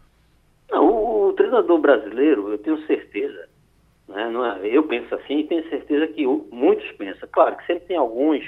Não, 0.71 0.87
o, 0.87 1.29
o 1.29 1.33
treinador 1.33 1.81
brasileiro, 1.81 2.49
eu 2.49 2.59
tenho 2.59 2.79
certeza, 2.87 3.49
né, 4.09 4.31
é, 4.63 4.77
eu 4.77 4.85
penso 4.85 5.15
assim 5.15 5.41
e 5.41 5.47
tenho 5.47 5.69
certeza 5.69 6.07
que 6.09 6.27
muitos 6.27 6.91
pensam. 6.93 7.29
Claro 7.33 7.57
que 7.57 7.67
sempre 7.67 7.87
tem 7.87 7.97
alguns, 7.97 8.45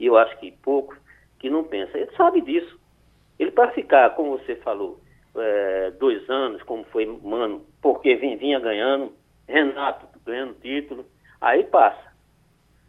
e 0.00 0.06
eu 0.06 0.16
acho 0.16 0.36
que 0.38 0.50
poucos, 0.50 0.98
que 1.38 1.50
não 1.50 1.62
pensam. 1.62 2.00
Ele 2.00 2.10
sabe 2.16 2.40
disso. 2.40 2.80
Ele, 3.38 3.50
para 3.50 3.70
ficar, 3.72 4.10
como 4.16 4.38
você 4.38 4.56
falou, 4.56 4.98
é, 5.36 5.92
dois 5.92 6.28
anos, 6.28 6.62
como 6.62 6.84
foi 6.84 7.06
Mano, 7.22 7.64
porque 7.80 8.16
vinha 8.16 8.58
ganhando, 8.58 9.12
Renato 9.46 10.06
ganhando 10.24 10.54
título, 10.60 11.04
aí 11.40 11.64
passa. 11.64 12.10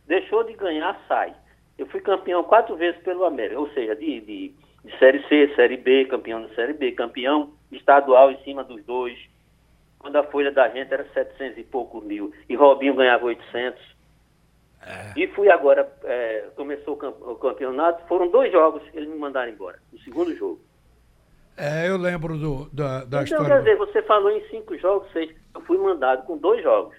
Deixou 0.08 0.44
de 0.44 0.54
ganhar, 0.54 1.00
sai. 1.08 1.36
Eu 1.78 1.86
fui 1.88 2.00
campeão 2.02 2.44
quatro 2.44 2.76
vezes 2.76 3.02
pelo 3.02 3.26
América, 3.26 3.60
ou 3.60 3.70
seja, 3.72 3.96
de, 3.96 4.22
de, 4.22 4.54
de 4.84 5.00
Série 5.00 5.26
C, 5.28 5.54
Série 5.56 5.78
B, 5.78 6.06
campeão 6.06 6.42
da 6.42 6.50
Série 6.56 6.74
B, 6.74 6.92
campeão 6.92 7.54
estadual 7.72 8.32
em 8.32 8.38
cima 8.44 8.64
dos 8.64 8.84
dois. 8.84 9.18
Quando 10.00 10.16
a 10.16 10.24
folha 10.24 10.52
da 10.52 10.68
gente 10.70 10.94
era 10.94 11.06
700 11.14 11.58
e 11.58 11.64
poucos 11.64 12.04
mil, 12.04 12.34
e 12.50 12.56
Robinho 12.56 12.96
ganhava 12.96 13.26
800. 13.26 14.01
É. 14.86 15.14
E 15.16 15.28
fui 15.28 15.50
agora, 15.50 15.92
é, 16.04 16.46
começou 16.56 16.96
o 16.96 17.36
campeonato, 17.36 18.06
foram 18.08 18.30
dois 18.30 18.52
jogos 18.52 18.82
que 18.90 18.98
eles 18.98 19.10
me 19.10 19.18
mandaram 19.18 19.52
embora, 19.52 19.80
o 19.94 20.00
segundo 20.00 20.36
jogo. 20.36 20.60
É, 21.56 21.88
eu 21.88 21.98
lembro 21.98 22.38
do, 22.38 22.70
da, 22.72 23.04
da 23.04 23.06
então, 23.06 23.24
história. 23.24 23.48
Quer 23.48 23.60
dizer, 23.60 23.78
você 23.78 24.02
falou 24.04 24.32
em 24.32 24.42
cinco 24.50 24.76
jogos, 24.78 25.12
seis, 25.12 25.30
eu 25.54 25.62
fui 25.62 25.78
mandado 25.78 26.24
com 26.24 26.38
dois 26.38 26.64
jogos. 26.64 26.96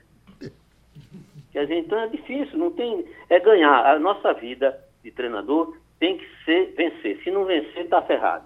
Quer 1.52 1.62
dizer, 1.66 1.78
então 1.80 1.98
é 1.98 2.08
difícil, 2.08 2.58
não 2.58 2.70
tem. 2.70 3.04
É 3.28 3.38
ganhar. 3.38 3.84
A 3.84 3.98
nossa 3.98 4.32
vida 4.32 4.78
de 5.04 5.10
treinador 5.10 5.76
tem 6.00 6.16
que 6.16 6.26
ser 6.44 6.74
vencer. 6.74 7.22
Se 7.22 7.30
não 7.30 7.44
vencer, 7.44 7.84
está 7.84 8.00
ferrado. 8.02 8.44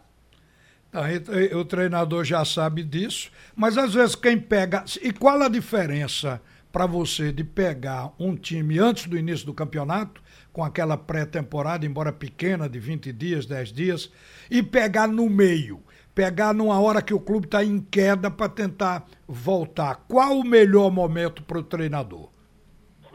o 1.55 1.65
treinador 1.65 2.25
já 2.25 2.45
sabe 2.45 2.83
disso, 2.83 3.31
mas 3.55 3.79
às 3.79 3.95
vezes 3.95 4.17
quem 4.17 4.39
pega. 4.39 4.85
E 5.03 5.13
qual 5.13 5.41
a 5.41 5.49
diferença? 5.49 6.43
Para 6.77 6.85
você 6.85 7.33
de 7.33 7.43
pegar 7.43 8.13
um 8.21 8.37
time 8.37 8.79
antes 8.79 9.07
do 9.07 9.17
início 9.17 9.47
do 9.47 9.55
campeonato, 9.55 10.21
com 10.53 10.63
aquela 10.63 10.95
pré-temporada, 10.95 11.87
embora 11.87 12.13
pequena, 12.13 12.69
de 12.69 12.79
20 12.79 13.15
dias, 13.15 13.47
10 13.47 13.73
dias, 13.73 14.13
e 14.51 14.63
pegar 14.63 15.09
no 15.09 15.27
meio, 15.31 15.81
pegar 16.15 16.53
numa 16.53 16.79
hora 16.79 17.01
que 17.01 17.15
o 17.15 17.19
clube 17.19 17.47
está 17.47 17.65
em 17.65 17.81
queda 17.81 18.31
para 18.31 18.51
tentar 18.51 19.07
voltar. 19.27 20.05
Qual 20.07 20.35
o 20.35 20.45
melhor 20.45 20.91
momento 20.91 21.43
para 21.45 21.57
o 21.57 21.63
treinador? 21.63 22.29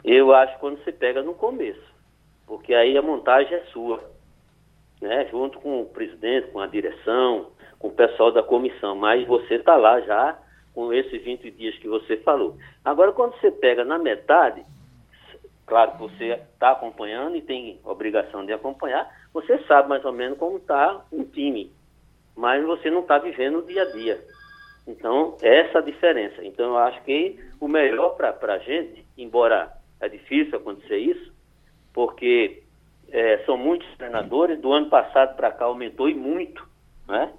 Eu 0.03 0.33
acho 0.33 0.57
quando 0.57 0.83
você 0.83 0.91
pega 0.91 1.21
no 1.21 1.35
começo, 1.35 1.93
porque 2.47 2.73
aí 2.73 2.97
a 2.97 3.01
montagem 3.03 3.53
é 3.53 3.65
sua, 3.65 4.03
né? 4.99 5.27
junto 5.29 5.59
com 5.59 5.83
o 5.83 5.85
presidente, 5.85 6.47
com 6.47 6.59
a 6.59 6.65
direção, 6.65 7.51
com 7.77 7.89
o 7.89 7.93
pessoal 7.93 8.31
da 8.31 8.41
comissão, 8.41 8.95
mas 8.95 9.23
você 9.27 9.53
está 9.53 9.77
lá 9.77 10.01
já 10.01 10.35
com 10.73 10.93
esses 10.93 11.23
20 11.23 11.51
dias 11.51 11.77
que 11.77 11.87
você 11.87 12.17
falou. 12.17 12.57
Agora, 12.83 13.11
quando 13.11 13.39
você 13.39 13.51
pega 13.51 13.83
na 13.83 13.99
metade, 13.99 14.63
claro 15.65 15.91
que 15.93 15.99
você 15.99 16.39
está 16.53 16.71
acompanhando 16.71 17.35
e 17.35 17.41
tem 17.41 17.79
obrigação 17.83 18.45
de 18.45 18.53
acompanhar, 18.53 19.09
você 19.33 19.57
sabe 19.63 19.89
mais 19.89 20.03
ou 20.05 20.13
menos 20.13 20.37
como 20.37 20.57
está 20.57 21.05
um 21.11 21.23
time, 21.23 21.71
mas 22.35 22.65
você 22.65 22.89
não 22.89 23.01
está 23.01 23.17
vivendo 23.17 23.59
o 23.59 23.65
dia 23.65 23.83
a 23.83 23.91
dia. 23.91 24.19
Então, 24.87 25.37
essa 25.41 25.79
a 25.79 25.81
diferença. 25.81 26.43
Então, 26.43 26.71
eu 26.71 26.77
acho 26.77 27.01
que 27.03 27.39
o 27.59 27.67
melhor 27.67 28.15
para 28.15 28.53
a 28.53 28.57
gente, 28.59 29.05
embora 29.17 29.71
é 29.99 30.09
difícil 30.09 30.57
acontecer 30.57 30.97
isso, 30.97 31.31
porque 31.93 32.63
é, 33.11 33.39
são 33.45 33.57
muitos 33.57 33.87
treinadores, 33.97 34.59
do 34.59 34.71
ano 34.71 34.89
passado 34.89 35.35
para 35.35 35.51
cá 35.51 35.65
aumentou 35.65 36.09
e 36.09 36.15
muito, 36.15 36.67
né? 37.07 37.31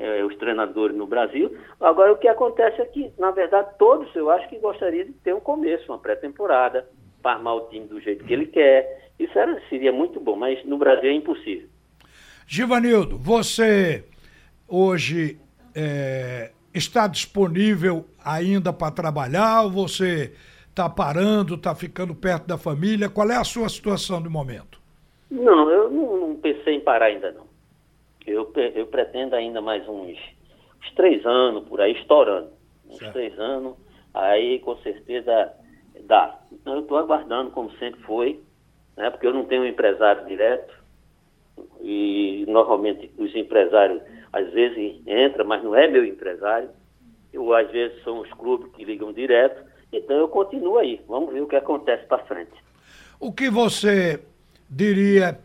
É, 0.00 0.24
os 0.24 0.34
treinadores 0.36 0.96
no 0.96 1.06
Brasil. 1.06 1.54
Agora, 1.78 2.12
o 2.12 2.16
que 2.16 2.26
acontece 2.26 2.80
é 2.80 2.86
que, 2.86 3.12
na 3.18 3.30
verdade, 3.30 3.68
todos 3.78 4.12
eu 4.16 4.30
acho 4.30 4.48
que 4.48 4.58
gostariam 4.58 5.04
de 5.04 5.12
ter 5.12 5.34
um 5.34 5.40
começo, 5.40 5.92
uma 5.92 5.98
pré-temporada, 5.98 6.88
para 7.22 7.32
armar 7.32 7.56
o 7.56 7.68
time 7.68 7.86
do 7.86 8.00
jeito 8.00 8.24
que 8.24 8.32
ele 8.32 8.46
quer. 8.46 9.10
Isso 9.18 9.38
era, 9.38 9.60
seria 9.68 9.92
muito 9.92 10.18
bom, 10.18 10.36
mas 10.36 10.64
no 10.64 10.78
Brasil 10.78 11.10
é 11.10 11.12
impossível. 11.12 11.68
Givanildo, 12.46 13.18
você 13.18 14.04
hoje 14.66 15.38
é, 15.74 16.50
está 16.72 17.06
disponível 17.06 18.06
ainda 18.24 18.72
para 18.72 18.90
trabalhar 18.90 19.62
ou 19.62 19.70
você 19.70 20.32
está 20.70 20.88
parando, 20.88 21.56
está 21.56 21.74
ficando 21.74 22.14
perto 22.14 22.46
da 22.46 22.56
família? 22.56 23.10
Qual 23.10 23.30
é 23.30 23.36
a 23.36 23.44
sua 23.44 23.68
situação 23.68 24.18
no 24.18 24.30
momento? 24.30 24.80
Não, 25.30 25.70
eu 25.70 25.90
não, 25.90 26.28
não 26.28 26.36
pensei 26.36 26.74
em 26.74 26.80
parar 26.80 27.06
ainda 27.06 27.30
não. 27.32 27.50
Eu, 28.26 28.52
eu 28.74 28.86
pretendo 28.86 29.34
ainda 29.34 29.60
mais 29.60 29.86
uns, 29.88 30.18
uns 30.80 30.94
três 30.94 31.24
anos 31.24 31.68
por 31.68 31.80
aí, 31.80 31.92
estourando. 31.92 32.50
Uns 32.88 32.98
certo. 32.98 33.12
três 33.12 33.38
anos, 33.38 33.76
aí 34.12 34.58
com 34.60 34.76
certeza 34.78 35.52
dá. 36.04 36.38
Então 36.52 36.74
eu 36.74 36.80
estou 36.80 36.98
aguardando, 36.98 37.50
como 37.50 37.70
sempre 37.78 38.00
foi, 38.02 38.40
né, 38.96 39.10
porque 39.10 39.26
eu 39.26 39.34
não 39.34 39.44
tenho 39.44 39.62
um 39.62 39.66
empresário 39.66 40.26
direto. 40.26 40.78
E 41.80 42.44
normalmente 42.48 43.10
os 43.18 43.34
empresários 43.34 44.02
às 44.32 44.50
vezes 44.52 45.00
entram, 45.06 45.44
mas 45.44 45.62
não 45.62 45.74
é 45.74 45.86
meu 45.86 46.04
empresário. 46.04 46.70
Eu, 47.32 47.52
às 47.54 47.70
vezes 47.70 48.02
são 48.02 48.20
os 48.20 48.30
clubes 48.32 48.72
que 48.72 48.84
ligam 48.84 49.12
direto. 49.12 49.62
Então 49.92 50.16
eu 50.16 50.28
continuo 50.28 50.78
aí. 50.78 51.00
Vamos 51.06 51.32
ver 51.32 51.42
o 51.42 51.46
que 51.46 51.56
acontece 51.56 52.06
para 52.06 52.24
frente. 52.24 52.52
O 53.18 53.32
que 53.32 53.50
você 53.50 54.20
diria 54.68 55.38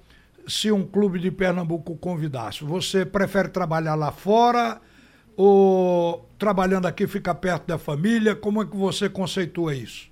se 0.48 0.72
um 0.72 0.86
clube 0.86 1.20
de 1.20 1.32
Pernambuco 1.32 1.98
convidasse? 1.98 2.64
Você 2.64 3.06
prefere 3.06 3.50
trabalhar 3.50 3.96
lá 3.96 4.12
fora 4.12 4.80
ou 5.38 6.26
trabalhando 6.38 6.86
aqui 6.86 7.08
fica 7.08 7.34
perto 7.34 7.68
da 7.68 7.78
família? 7.78 8.36
Como 8.36 8.62
é 8.62 8.66
que 8.66 8.76
você 8.76 9.10
conceitua 9.10 9.74
isso? 9.74 10.10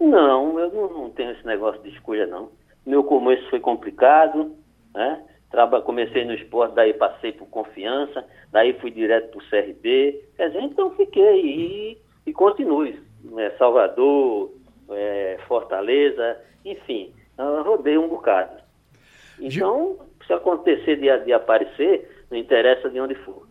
Não, 0.00 0.58
eu 0.58 0.72
não, 0.72 1.02
não 1.02 1.10
tenho 1.10 1.32
esse 1.32 1.44
negócio 1.44 1.82
de 1.82 1.90
escolha, 1.90 2.26
não. 2.26 2.50
Meu 2.86 3.02
começo 3.02 3.48
foi 3.50 3.60
complicado, 3.60 4.54
né? 4.94 5.22
Traba, 5.50 5.80
comecei 5.80 6.24
no 6.24 6.34
esporte, 6.34 6.74
daí 6.74 6.92
passei 6.92 7.32
por 7.32 7.46
confiança, 7.48 8.24
daí 8.52 8.74
fui 8.80 8.90
direto 8.90 9.30
para 9.30 9.38
o 9.38 9.48
CRB. 9.48 10.22
Quer 10.36 10.48
dizer, 10.48 10.62
então 10.62 10.90
fiquei 10.90 11.40
e, 11.40 11.98
e 12.26 12.32
continue. 12.32 13.00
É, 13.36 13.50
Salvador, 13.58 14.52
é, 14.90 15.38
Fortaleza, 15.48 16.38
enfim, 16.64 17.12
rodei 17.64 17.96
um 17.96 18.08
bocado. 18.08 18.67
Então, 19.40 19.98
se 20.26 20.32
acontecer 20.32 20.96
de, 20.96 21.24
de 21.24 21.32
aparecer, 21.32 22.24
não 22.30 22.38
interessa 22.38 22.90
de 22.90 23.00
onde 23.00 23.14
for. 23.16 23.46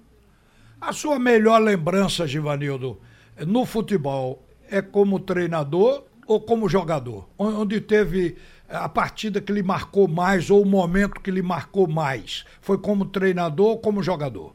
A 0.80 0.94
sua 0.94 1.18
melhor 1.18 1.60
lembrança, 1.60 2.28
Givanildo, 2.28 3.00
no 3.48 3.66
futebol 3.66 4.44
é 4.70 4.82
como 4.82 5.20
treinador 5.20 6.04
ou 6.28 6.42
como 6.42 6.68
jogador? 6.68 7.28
Onde 7.38 7.80
teve 7.82 8.38
a 8.70 8.90
partida 8.90 9.42
que 9.42 9.52
lhe 9.52 9.64
marcou 9.64 10.08
mais 10.08 10.52
ou 10.52 10.62
o 10.62 10.66
momento 10.66 11.22
que 11.22 11.32
lhe 11.32 11.42
marcou 11.42 11.88
mais? 11.88 12.46
Foi 12.62 12.78
como 12.78 13.06
treinador 13.06 13.68
ou 13.70 13.78
como 13.80 14.04
jogador? 14.04 14.54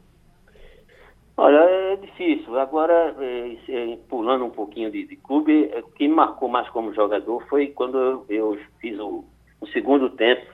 Olha, 1.35 1.57
é 1.57 1.95
difícil. 1.95 2.57
Agora, 2.59 3.15
é, 3.19 3.97
pulando 4.07 4.45
um 4.45 4.51
pouquinho 4.51 4.91
de, 4.91 5.05
de 5.05 5.15
clube, 5.15 5.71
o 5.75 5.91
que 5.93 6.07
me 6.07 6.13
marcou 6.13 6.47
mais 6.47 6.69
como 6.69 6.93
jogador 6.93 7.43
foi 7.47 7.67
quando 7.67 7.97
eu, 7.97 8.25
eu 8.29 8.59
fiz 8.79 8.99
o, 8.99 9.25
o, 9.59 9.67
segundo 9.67 10.11
tempo 10.11 10.52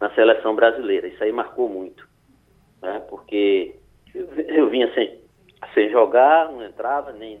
na 0.00 0.10
seleção 0.14 0.54
brasileira. 0.54 1.08
Isso 1.08 1.22
aí 1.22 1.32
marcou 1.32 1.68
muito. 1.68 2.06
Né? 2.82 3.02
Porque 3.08 3.76
eu, 4.14 4.26
eu 4.34 4.70
vinha 4.70 4.92
sem, 4.94 5.18
sem 5.74 5.90
jogar, 5.90 6.50
não 6.50 6.64
entrava 6.64 7.12
nem 7.12 7.40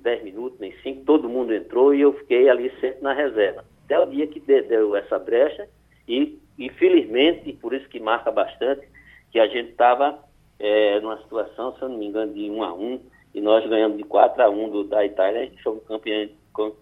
10 0.00 0.24
minutos, 0.24 0.58
nem 0.58 0.72
5, 0.82 1.04
todo 1.04 1.28
mundo 1.28 1.54
entrou 1.54 1.94
e 1.94 2.00
eu 2.00 2.12
fiquei 2.12 2.48
ali 2.48 2.70
sempre 2.80 3.02
na 3.02 3.12
reserva. 3.12 3.64
Até 3.84 3.98
o 3.98 4.06
dia 4.06 4.26
que 4.26 4.40
deu 4.40 4.96
essa 4.96 5.18
brecha 5.18 5.68
e, 6.08 6.38
infelizmente, 6.58 7.52
por 7.54 7.74
isso 7.74 7.88
que 7.88 8.00
marca 8.00 8.30
bastante, 8.30 8.86
que 9.30 9.38
a 9.38 9.46
gente 9.46 9.70
estava 9.70 10.18
é, 10.58 11.00
numa 11.00 11.20
situação, 11.22 11.74
se 11.76 11.82
eu 11.82 11.88
não 11.88 11.98
me 11.98 12.06
engano, 12.06 12.32
de 12.32 12.50
1 12.50 12.62
a 12.62 12.74
1 12.74 13.00
e 13.34 13.40
nós 13.40 13.68
ganhamos 13.68 13.98
de 13.98 14.04
4 14.04 14.42
a 14.42 14.48
1 14.48 14.70
do, 14.70 14.84
da 14.84 15.04
Itália, 15.04 15.42
a 15.42 15.44
gente 15.44 15.62
fomos 15.62 15.84
campeões, 15.86 16.30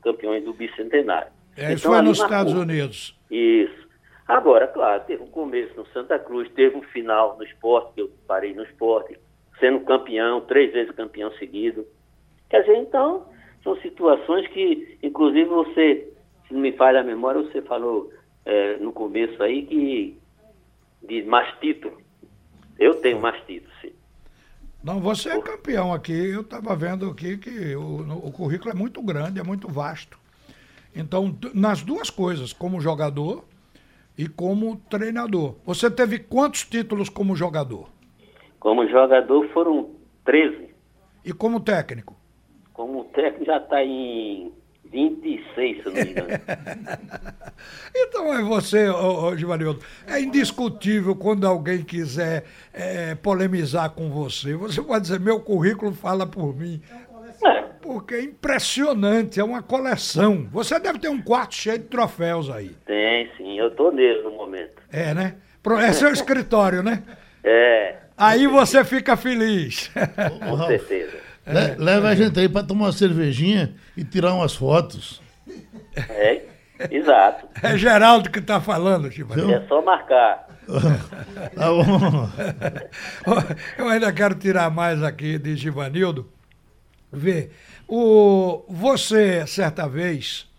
campeões 0.03 0.45
do 0.45 0.53
bicentenário. 0.53 1.33
É, 1.57 1.73
isso 1.73 1.87
então, 1.87 1.93
foi 1.93 2.03
nos 2.03 2.19
marcou. 2.19 2.37
Estados 2.37 2.55
Unidos. 2.55 3.19
Isso. 3.31 3.89
Agora, 4.27 4.67
claro, 4.67 5.03
teve 5.07 5.23
um 5.23 5.29
começo 5.29 5.75
no 5.77 5.87
Santa 5.89 6.19
Cruz, 6.19 6.51
teve 6.53 6.77
um 6.77 6.83
final 6.83 7.37
no 7.37 7.45
esporte, 7.45 7.95
que 7.95 8.01
eu 8.01 8.11
parei 8.27 8.55
no 8.55 8.63
esporte, 8.63 9.19
sendo 9.61 9.81
campeão, 9.81 10.41
três 10.43 10.73
vezes 10.73 10.95
campeão 10.95 11.31
seguido. 11.33 11.87
Quer 12.49 12.61
dizer, 12.61 12.77
então, 12.77 13.27
são 13.63 13.77
situações 13.81 14.47
que, 14.49 14.99
inclusive, 15.03 15.45
você, 15.45 16.13
se 16.49 16.55
não 16.55 16.61
me 16.61 16.73
falha 16.73 17.01
a 17.01 17.05
memória, 17.05 17.43
você 17.43 17.61
falou 17.63 18.11
é, 18.47 18.77
no 18.79 18.93
começo 18.93 19.43
aí 19.43 19.67
que 19.67 20.19
de 21.03 21.23
mais 21.23 21.55
título. 21.59 21.99
Eu 22.79 22.95
tenho 22.95 23.21
mais 23.21 23.37
títulos, 23.45 23.75
sim. 23.81 23.93
Não, 24.83 25.01
você 25.01 25.31
é 25.31 25.41
campeão 25.41 25.93
aqui. 25.93 26.13
Eu 26.13 26.43
estava 26.43 26.75
vendo 26.75 27.09
aqui 27.09 27.39
que 27.39 27.75
o, 27.77 28.27
o, 28.27 28.33
currículo 28.33 28.71
é 28.71 28.75
muito 28.75 29.03
grande, 29.03 29.41
é 29.41 29.43
muito 29.43 29.69
vasto. 29.69 30.19
Então, 30.95 31.37
nas 31.55 31.83
duas 31.83 32.11
coisas, 32.11 32.53
como 32.53 32.81
jogador 32.81 33.45
e 34.17 34.29
como 34.29 34.77
treinador. 34.89 35.57
Você 35.65 35.91
teve 35.91 36.19
quantos 36.19 36.65
títulos 36.65 37.09
como 37.09 37.37
jogador? 37.37 37.89
Como 38.61 38.89
jogador 38.89 39.49
foram 39.53 39.91
13. 40.25 40.69
E 41.25 41.33
como 41.33 41.61
técnico? 41.61 42.17
Como 42.73 43.05
técnico 43.05 43.45
já 43.45 43.59
está 43.59 43.85
em 43.85 44.53
26, 44.95 45.83
se 45.83 45.85
não 45.87 45.93
me 45.93 46.11
engano. 46.11 46.29
então 47.95 48.33
é 48.33 48.43
você, 48.43 48.89
ô, 48.89 49.25
ô, 49.25 49.37
Givanildo, 49.37 49.81
é 50.07 50.21
indiscutível 50.21 51.17
quando 51.17 51.47
alguém 51.47 51.83
quiser 51.83 52.45
é, 52.73 53.15
polemizar 53.17 53.91
com 53.91 54.09
você. 54.09 54.55
Você 54.55 54.81
pode 54.81 55.03
dizer, 55.03 55.19
meu 55.19 55.41
currículo 55.41 55.93
fala 55.93 56.27
por 56.27 56.55
mim. 56.57 56.81
Porque 57.85 58.15
é 58.15 58.23
impressionante, 58.23 59.39
é 59.39 59.45
uma 59.45 59.63
coleção. 59.63 60.49
Você 60.51 60.81
deve 60.81 60.99
ter 60.99 61.11
um 61.11 61.21
quarto 61.21 61.55
cheio 61.55 61.79
de 61.79 61.85
troféus 61.85 62.49
aí. 62.49 62.71
Tem, 62.87 63.31
sim, 63.37 63.59
eu 63.59 63.71
tô 63.73 63.91
nele 63.91 64.23
no 64.23 64.31
momento. 64.31 64.81
É, 64.91 65.13
né? 65.13 65.35
É 65.83 65.93
seu 65.93 66.11
escritório, 66.11 66.83
né? 66.83 67.03
É. 67.47 67.97
Aí 68.17 68.47
você 68.47 68.83
fica 68.87 69.19
feliz. 69.19 69.91
Com 70.49 70.57
certeza. 70.67 71.19
É. 71.45 71.77
Leva 71.77 72.09
a 72.09 72.15
gente 72.15 72.41
aí 72.41 72.49
para 72.49 72.67
tomar 72.67 72.87
uma 72.87 72.93
cervejinha 72.93 73.75
e 73.95 74.03
tirar 74.03 74.33
umas 74.33 74.55
fotos. 74.55 75.21
É, 76.09 76.41
exato. 76.91 77.47
É 77.63 77.77
Geraldo 77.77 78.31
que 78.31 78.39
está 78.39 78.63
falando, 78.63 79.13
Chico. 79.13 79.39
É 79.39 79.61
só 79.69 79.83
marcar. 79.83 80.49
tá 81.55 81.69
bom. 81.69 82.31
Eu 83.77 83.89
ainda 83.91 84.11
quero 84.11 84.37
tirar 84.37 84.71
mais 84.71 85.03
aqui 85.03 85.37
de 85.37 85.55
Givanildo. 85.55 86.33
Vê, 87.13 87.51
o, 87.95 88.65
você, 88.69 89.47
certa 89.47 89.89
vez, 89.89 90.51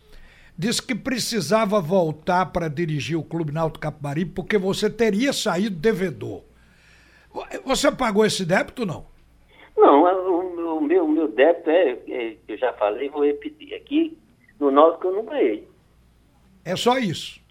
disse 0.57 0.81
que 0.81 0.95
precisava 0.95 1.81
voltar 1.81 2.45
para 2.47 2.69
dirigir 2.69 3.17
o 3.17 3.23
Clube 3.23 3.51
Náutico 3.51 3.81
Capibaribe 3.81 4.31
porque 4.31 4.57
você 4.57 4.89
teria 4.89 5.33
saído 5.33 5.75
devedor. 5.75 6.43
Você 7.65 7.91
pagou 7.91 8.25
esse 8.25 8.45
débito 8.45 8.85
não? 8.85 9.05
Não, 9.75 10.03
o, 10.77 10.81
meu, 10.81 11.05
meu 11.05 11.27
débito 11.27 11.69
é, 11.69 11.99
é, 12.07 12.37
eu 12.47 12.57
já 12.57 12.71
falei, 12.73 13.09
vou 13.09 13.25
repetir. 13.25 13.73
Aqui 13.73 14.17
no 14.57 14.71
Náutico 14.71 15.07
eu 15.07 15.15
não 15.15 15.25
ganhei. 15.25 15.67
É 16.63 16.75
só 16.77 16.97
isso? 16.97 17.41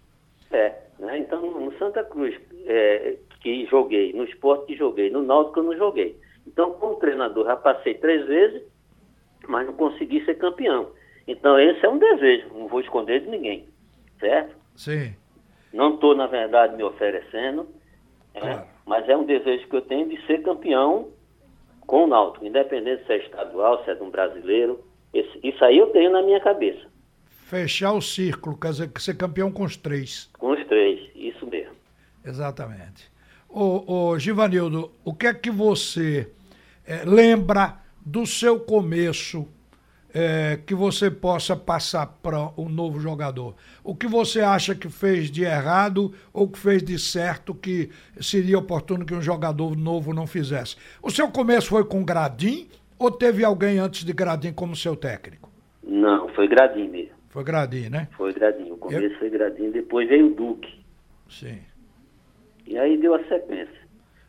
É. 0.51 0.73
Né? 0.97 1.19
Então, 1.19 1.41
no 1.41 1.77
Santa 1.77 2.03
Cruz, 2.03 2.35
é, 2.65 3.17
que 3.41 3.67
joguei, 3.67 4.13
no 4.13 4.23
esporte 4.23 4.65
que 4.65 4.75
joguei, 4.75 5.11
no 5.11 5.21
Náutico 5.21 5.59
eu 5.59 5.63
não 5.65 5.77
joguei. 5.77 6.19
Então, 6.47 6.71
como 6.71 6.95
treinador, 6.95 7.45
já 7.45 7.55
passei 7.55 7.93
três 7.93 8.25
vezes, 8.25 8.63
mas 9.47 9.65
não 9.65 9.73
consegui 9.73 10.23
ser 10.25 10.35
campeão. 10.35 10.91
Então, 11.27 11.59
esse 11.59 11.85
é 11.85 11.89
um 11.89 11.97
desejo, 11.97 12.47
não 12.53 12.67
vou 12.67 12.81
esconder 12.81 13.21
de 13.21 13.29
ninguém, 13.29 13.65
certo? 14.19 14.55
Sim. 14.75 15.15
Não 15.73 15.95
estou, 15.95 16.15
na 16.15 16.27
verdade, 16.27 16.75
me 16.75 16.83
oferecendo, 16.83 17.67
é, 18.33 18.39
claro. 18.39 18.65
mas 18.85 19.09
é 19.09 19.17
um 19.17 19.25
desejo 19.25 19.67
que 19.67 19.75
eu 19.75 19.81
tenho 19.81 20.07
de 20.07 20.23
ser 20.25 20.41
campeão 20.43 21.09
com 21.85 22.05
o 22.05 22.07
Náutico, 22.07 22.45
independente 22.45 23.05
se 23.05 23.13
é 23.13 23.17
estadual, 23.17 23.83
se 23.83 23.91
é 23.91 23.95
de 23.95 24.03
um 24.03 24.09
brasileiro. 24.09 24.83
Esse, 25.13 25.39
isso 25.43 25.63
aí 25.63 25.77
eu 25.77 25.87
tenho 25.87 26.11
na 26.11 26.21
minha 26.21 26.39
cabeça. 26.39 26.85
Fechar 27.25 27.93
o 27.93 28.01
círculo, 28.01 28.57
quer 28.57 28.71
dizer, 28.71 28.91
ser 28.97 29.15
campeão 29.15 29.51
com 29.51 29.63
os 29.63 29.77
três. 29.77 30.29
Com 30.39 30.51
os 30.51 30.65
três, 30.67 31.09
isso 31.15 31.45
mesmo. 31.47 31.75
Exatamente. 32.23 33.11
Ô, 33.49 34.09
ô 34.11 34.19
Givanildo, 34.19 34.91
o 35.03 35.13
que 35.13 35.27
é 35.27 35.33
que 35.33 35.51
você 35.51 36.29
é, 36.85 37.03
lembra 37.05 37.79
do 38.05 38.25
seu 38.25 38.59
começo 38.59 39.47
é, 40.13 40.57
que 40.65 40.73
você 40.73 41.11
possa 41.11 41.55
passar 41.55 42.07
para 42.21 42.51
um 42.57 42.69
novo 42.69 42.99
jogador? 42.99 43.55
O 43.83 43.95
que 43.95 44.07
você 44.07 44.39
acha 44.39 44.75
que 44.75 44.87
fez 44.87 45.29
de 45.29 45.43
errado 45.43 46.13
ou 46.31 46.47
que 46.47 46.59
fez 46.59 46.83
de 46.83 46.97
certo 46.97 47.53
que 47.53 47.89
seria 48.21 48.57
oportuno 48.57 49.05
que 49.05 49.13
um 49.13 49.21
jogador 49.21 49.75
novo 49.75 50.13
não 50.13 50.25
fizesse? 50.25 50.77
O 51.01 51.09
seu 51.09 51.29
começo 51.29 51.69
foi 51.69 51.83
com 51.83 52.05
Gradim 52.05 52.69
ou 52.97 53.11
teve 53.11 53.43
alguém 53.43 53.79
antes 53.79 54.05
de 54.05 54.13
Gradim 54.13 54.53
como 54.53 54.75
seu 54.75 54.95
técnico? 54.95 55.49
Não, 55.83 56.29
foi 56.29 56.47
Gradim 56.47 56.87
mesmo. 56.87 57.15
Foi 57.29 57.43
Gradim, 57.43 57.89
né? 57.89 58.07
Foi 58.15 58.31
Gradim. 58.31 58.71
O 58.71 58.77
começo 58.77 59.13
Eu... 59.13 59.19
foi 59.19 59.29
Gradim, 59.29 59.69
depois 59.71 60.07
veio 60.07 60.27
o 60.27 60.33
Duque. 60.33 60.73
Sim. 61.29 61.59
E 62.65 62.77
aí 62.77 62.97
deu 62.97 63.13
a 63.13 63.23
sequência. 63.25 63.85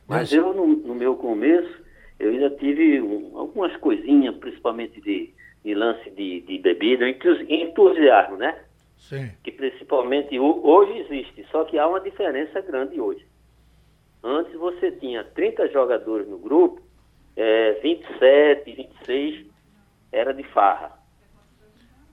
Mas, 0.08 0.30
Mas 0.30 0.32
eu, 0.32 0.52
no, 0.52 0.66
no, 0.66 0.94
meu 0.94 1.14
começo, 1.14 1.82
eu 2.18 2.30
ainda 2.30 2.50
tive 2.50 3.00
um, 3.00 3.38
algumas 3.38 3.76
coisinhas, 3.76 4.34
principalmente 4.36 5.00
de 5.00 5.34
de 5.66 5.74
lance 5.74 6.08
de, 6.10 6.42
de 6.42 6.58
bebida, 6.58 7.04
entusiasmo, 7.08 8.36
né? 8.36 8.56
Sim. 8.98 9.32
Que 9.42 9.50
principalmente 9.50 10.38
hoje 10.38 10.96
existe, 11.00 11.44
só 11.50 11.64
que 11.64 11.76
há 11.76 11.88
uma 11.88 12.00
diferença 12.00 12.60
grande 12.60 13.00
hoje. 13.00 13.26
Antes 14.22 14.54
você 14.54 14.92
tinha 14.92 15.24
30 15.24 15.66
jogadores 15.72 16.28
no 16.28 16.38
grupo, 16.38 16.80
é, 17.36 17.72
27, 17.82 18.72
26 18.74 19.44
era 20.12 20.32
de 20.32 20.44
farra. 20.44 20.96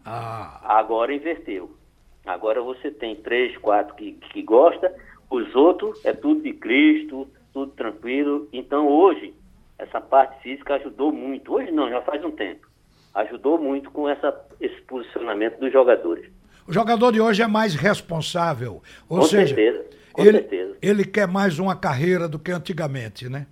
Ah. 0.03 0.59
Agora 0.79 1.13
inverteu. 1.13 1.77
Agora 2.25 2.59
você 2.59 2.89
tem 2.89 3.15
três, 3.17 3.55
quatro 3.57 3.93
que, 3.93 4.13
que 4.13 4.41
gosta, 4.41 4.91
os 5.29 5.53
outros 5.53 6.03
é 6.03 6.11
tudo 6.11 6.41
de 6.41 6.53
Cristo, 6.53 7.27
tudo 7.53 7.71
tranquilo. 7.73 8.49
Então 8.51 8.87
hoje, 8.87 9.31
essa 9.77 9.99
parte 10.01 10.41
física 10.41 10.75
ajudou 10.75 11.11
muito. 11.11 11.53
Hoje 11.53 11.71
não, 11.71 11.89
já 11.89 12.01
faz 12.01 12.23
um 12.23 12.31
tempo 12.31 12.73
ajudou 13.13 13.59
muito 13.59 13.91
com 13.91 14.09
essa, 14.09 14.35
esse 14.59 14.81
posicionamento 14.81 15.59
dos 15.59 15.71
jogadores. 15.71 16.25
O 16.67 16.73
jogador 16.73 17.11
de 17.11 17.21
hoje 17.21 17.41
é 17.41 17.47
mais 17.47 17.75
responsável. 17.75 18.81
Ou 19.07 19.19
com 19.19 19.25
seja, 19.25 19.53
certeza, 19.53 19.85
com 20.11 20.21
ele, 20.23 20.39
certeza. 20.39 20.77
ele 20.81 21.05
quer 21.05 21.27
mais 21.27 21.59
uma 21.59 21.75
carreira 21.75 22.27
do 22.27 22.39
que 22.39 22.51
antigamente, 22.51 23.29
né? 23.29 23.45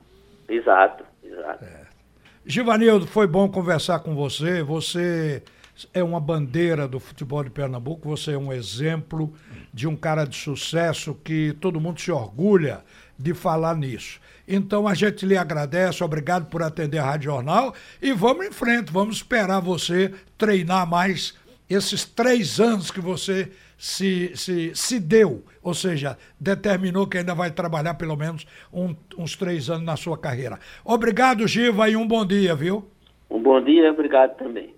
Exato, 0.47 1.03
exato. 1.23 1.63
É. 1.63 1.81
Givanildo, 2.45 3.05
foi 3.05 3.27
bom 3.27 3.49
conversar 3.49 3.99
com 3.99 4.15
você. 4.15 4.63
Você 4.63 5.43
é 5.93 6.01
uma 6.01 6.19
bandeira 6.19 6.87
do 6.87 6.99
futebol 6.99 7.43
de 7.43 7.49
Pernambuco, 7.49 8.09
você 8.09 8.33
é 8.33 8.37
um 8.37 8.51
exemplo 8.51 9.33
de 9.73 9.87
um 9.87 9.95
cara 9.95 10.25
de 10.25 10.35
sucesso 10.35 11.15
que 11.23 11.53
todo 11.59 11.79
mundo 11.79 11.99
se 11.99 12.11
orgulha 12.11 12.81
de 13.17 13.33
falar 13.33 13.75
nisso. 13.75 14.19
Então 14.47 14.87
a 14.87 14.93
gente 14.93 15.25
lhe 15.25 15.37
agradece, 15.37 16.03
obrigado 16.03 16.47
por 16.47 16.61
atender 16.61 16.97
a 16.97 17.05
Rádio 17.05 17.31
Jornal 17.31 17.73
e 18.01 18.11
vamos 18.11 18.45
em 18.45 18.51
frente, 18.51 18.91
vamos 18.91 19.17
esperar 19.17 19.59
você 19.59 20.13
treinar 20.37 20.87
mais 20.87 21.37
esses 21.69 22.03
três 22.03 22.59
anos 22.59 22.91
que 22.91 22.99
você 22.99 23.49
se, 23.77 24.35
se, 24.35 24.75
se 24.75 24.99
deu, 24.99 25.43
ou 25.63 25.73
seja, 25.73 26.17
determinou 26.39 27.07
que 27.07 27.17
ainda 27.17 27.33
vai 27.33 27.49
trabalhar 27.49 27.95
pelo 27.95 28.15
menos 28.15 28.45
um, 28.71 28.95
uns 29.17 29.35
três 29.35 29.69
anos 29.69 29.85
na 29.85 29.95
sua 29.95 30.17
carreira. 30.17 30.59
Obrigado, 30.83 31.47
Giva, 31.47 31.89
e 31.89 31.95
um 31.95 32.07
bom 32.07 32.25
dia, 32.25 32.53
viu? 32.53 32.85
Um 33.29 33.41
bom 33.41 33.59
dia, 33.63 33.89
obrigado 33.91 34.35
também. 34.37 34.75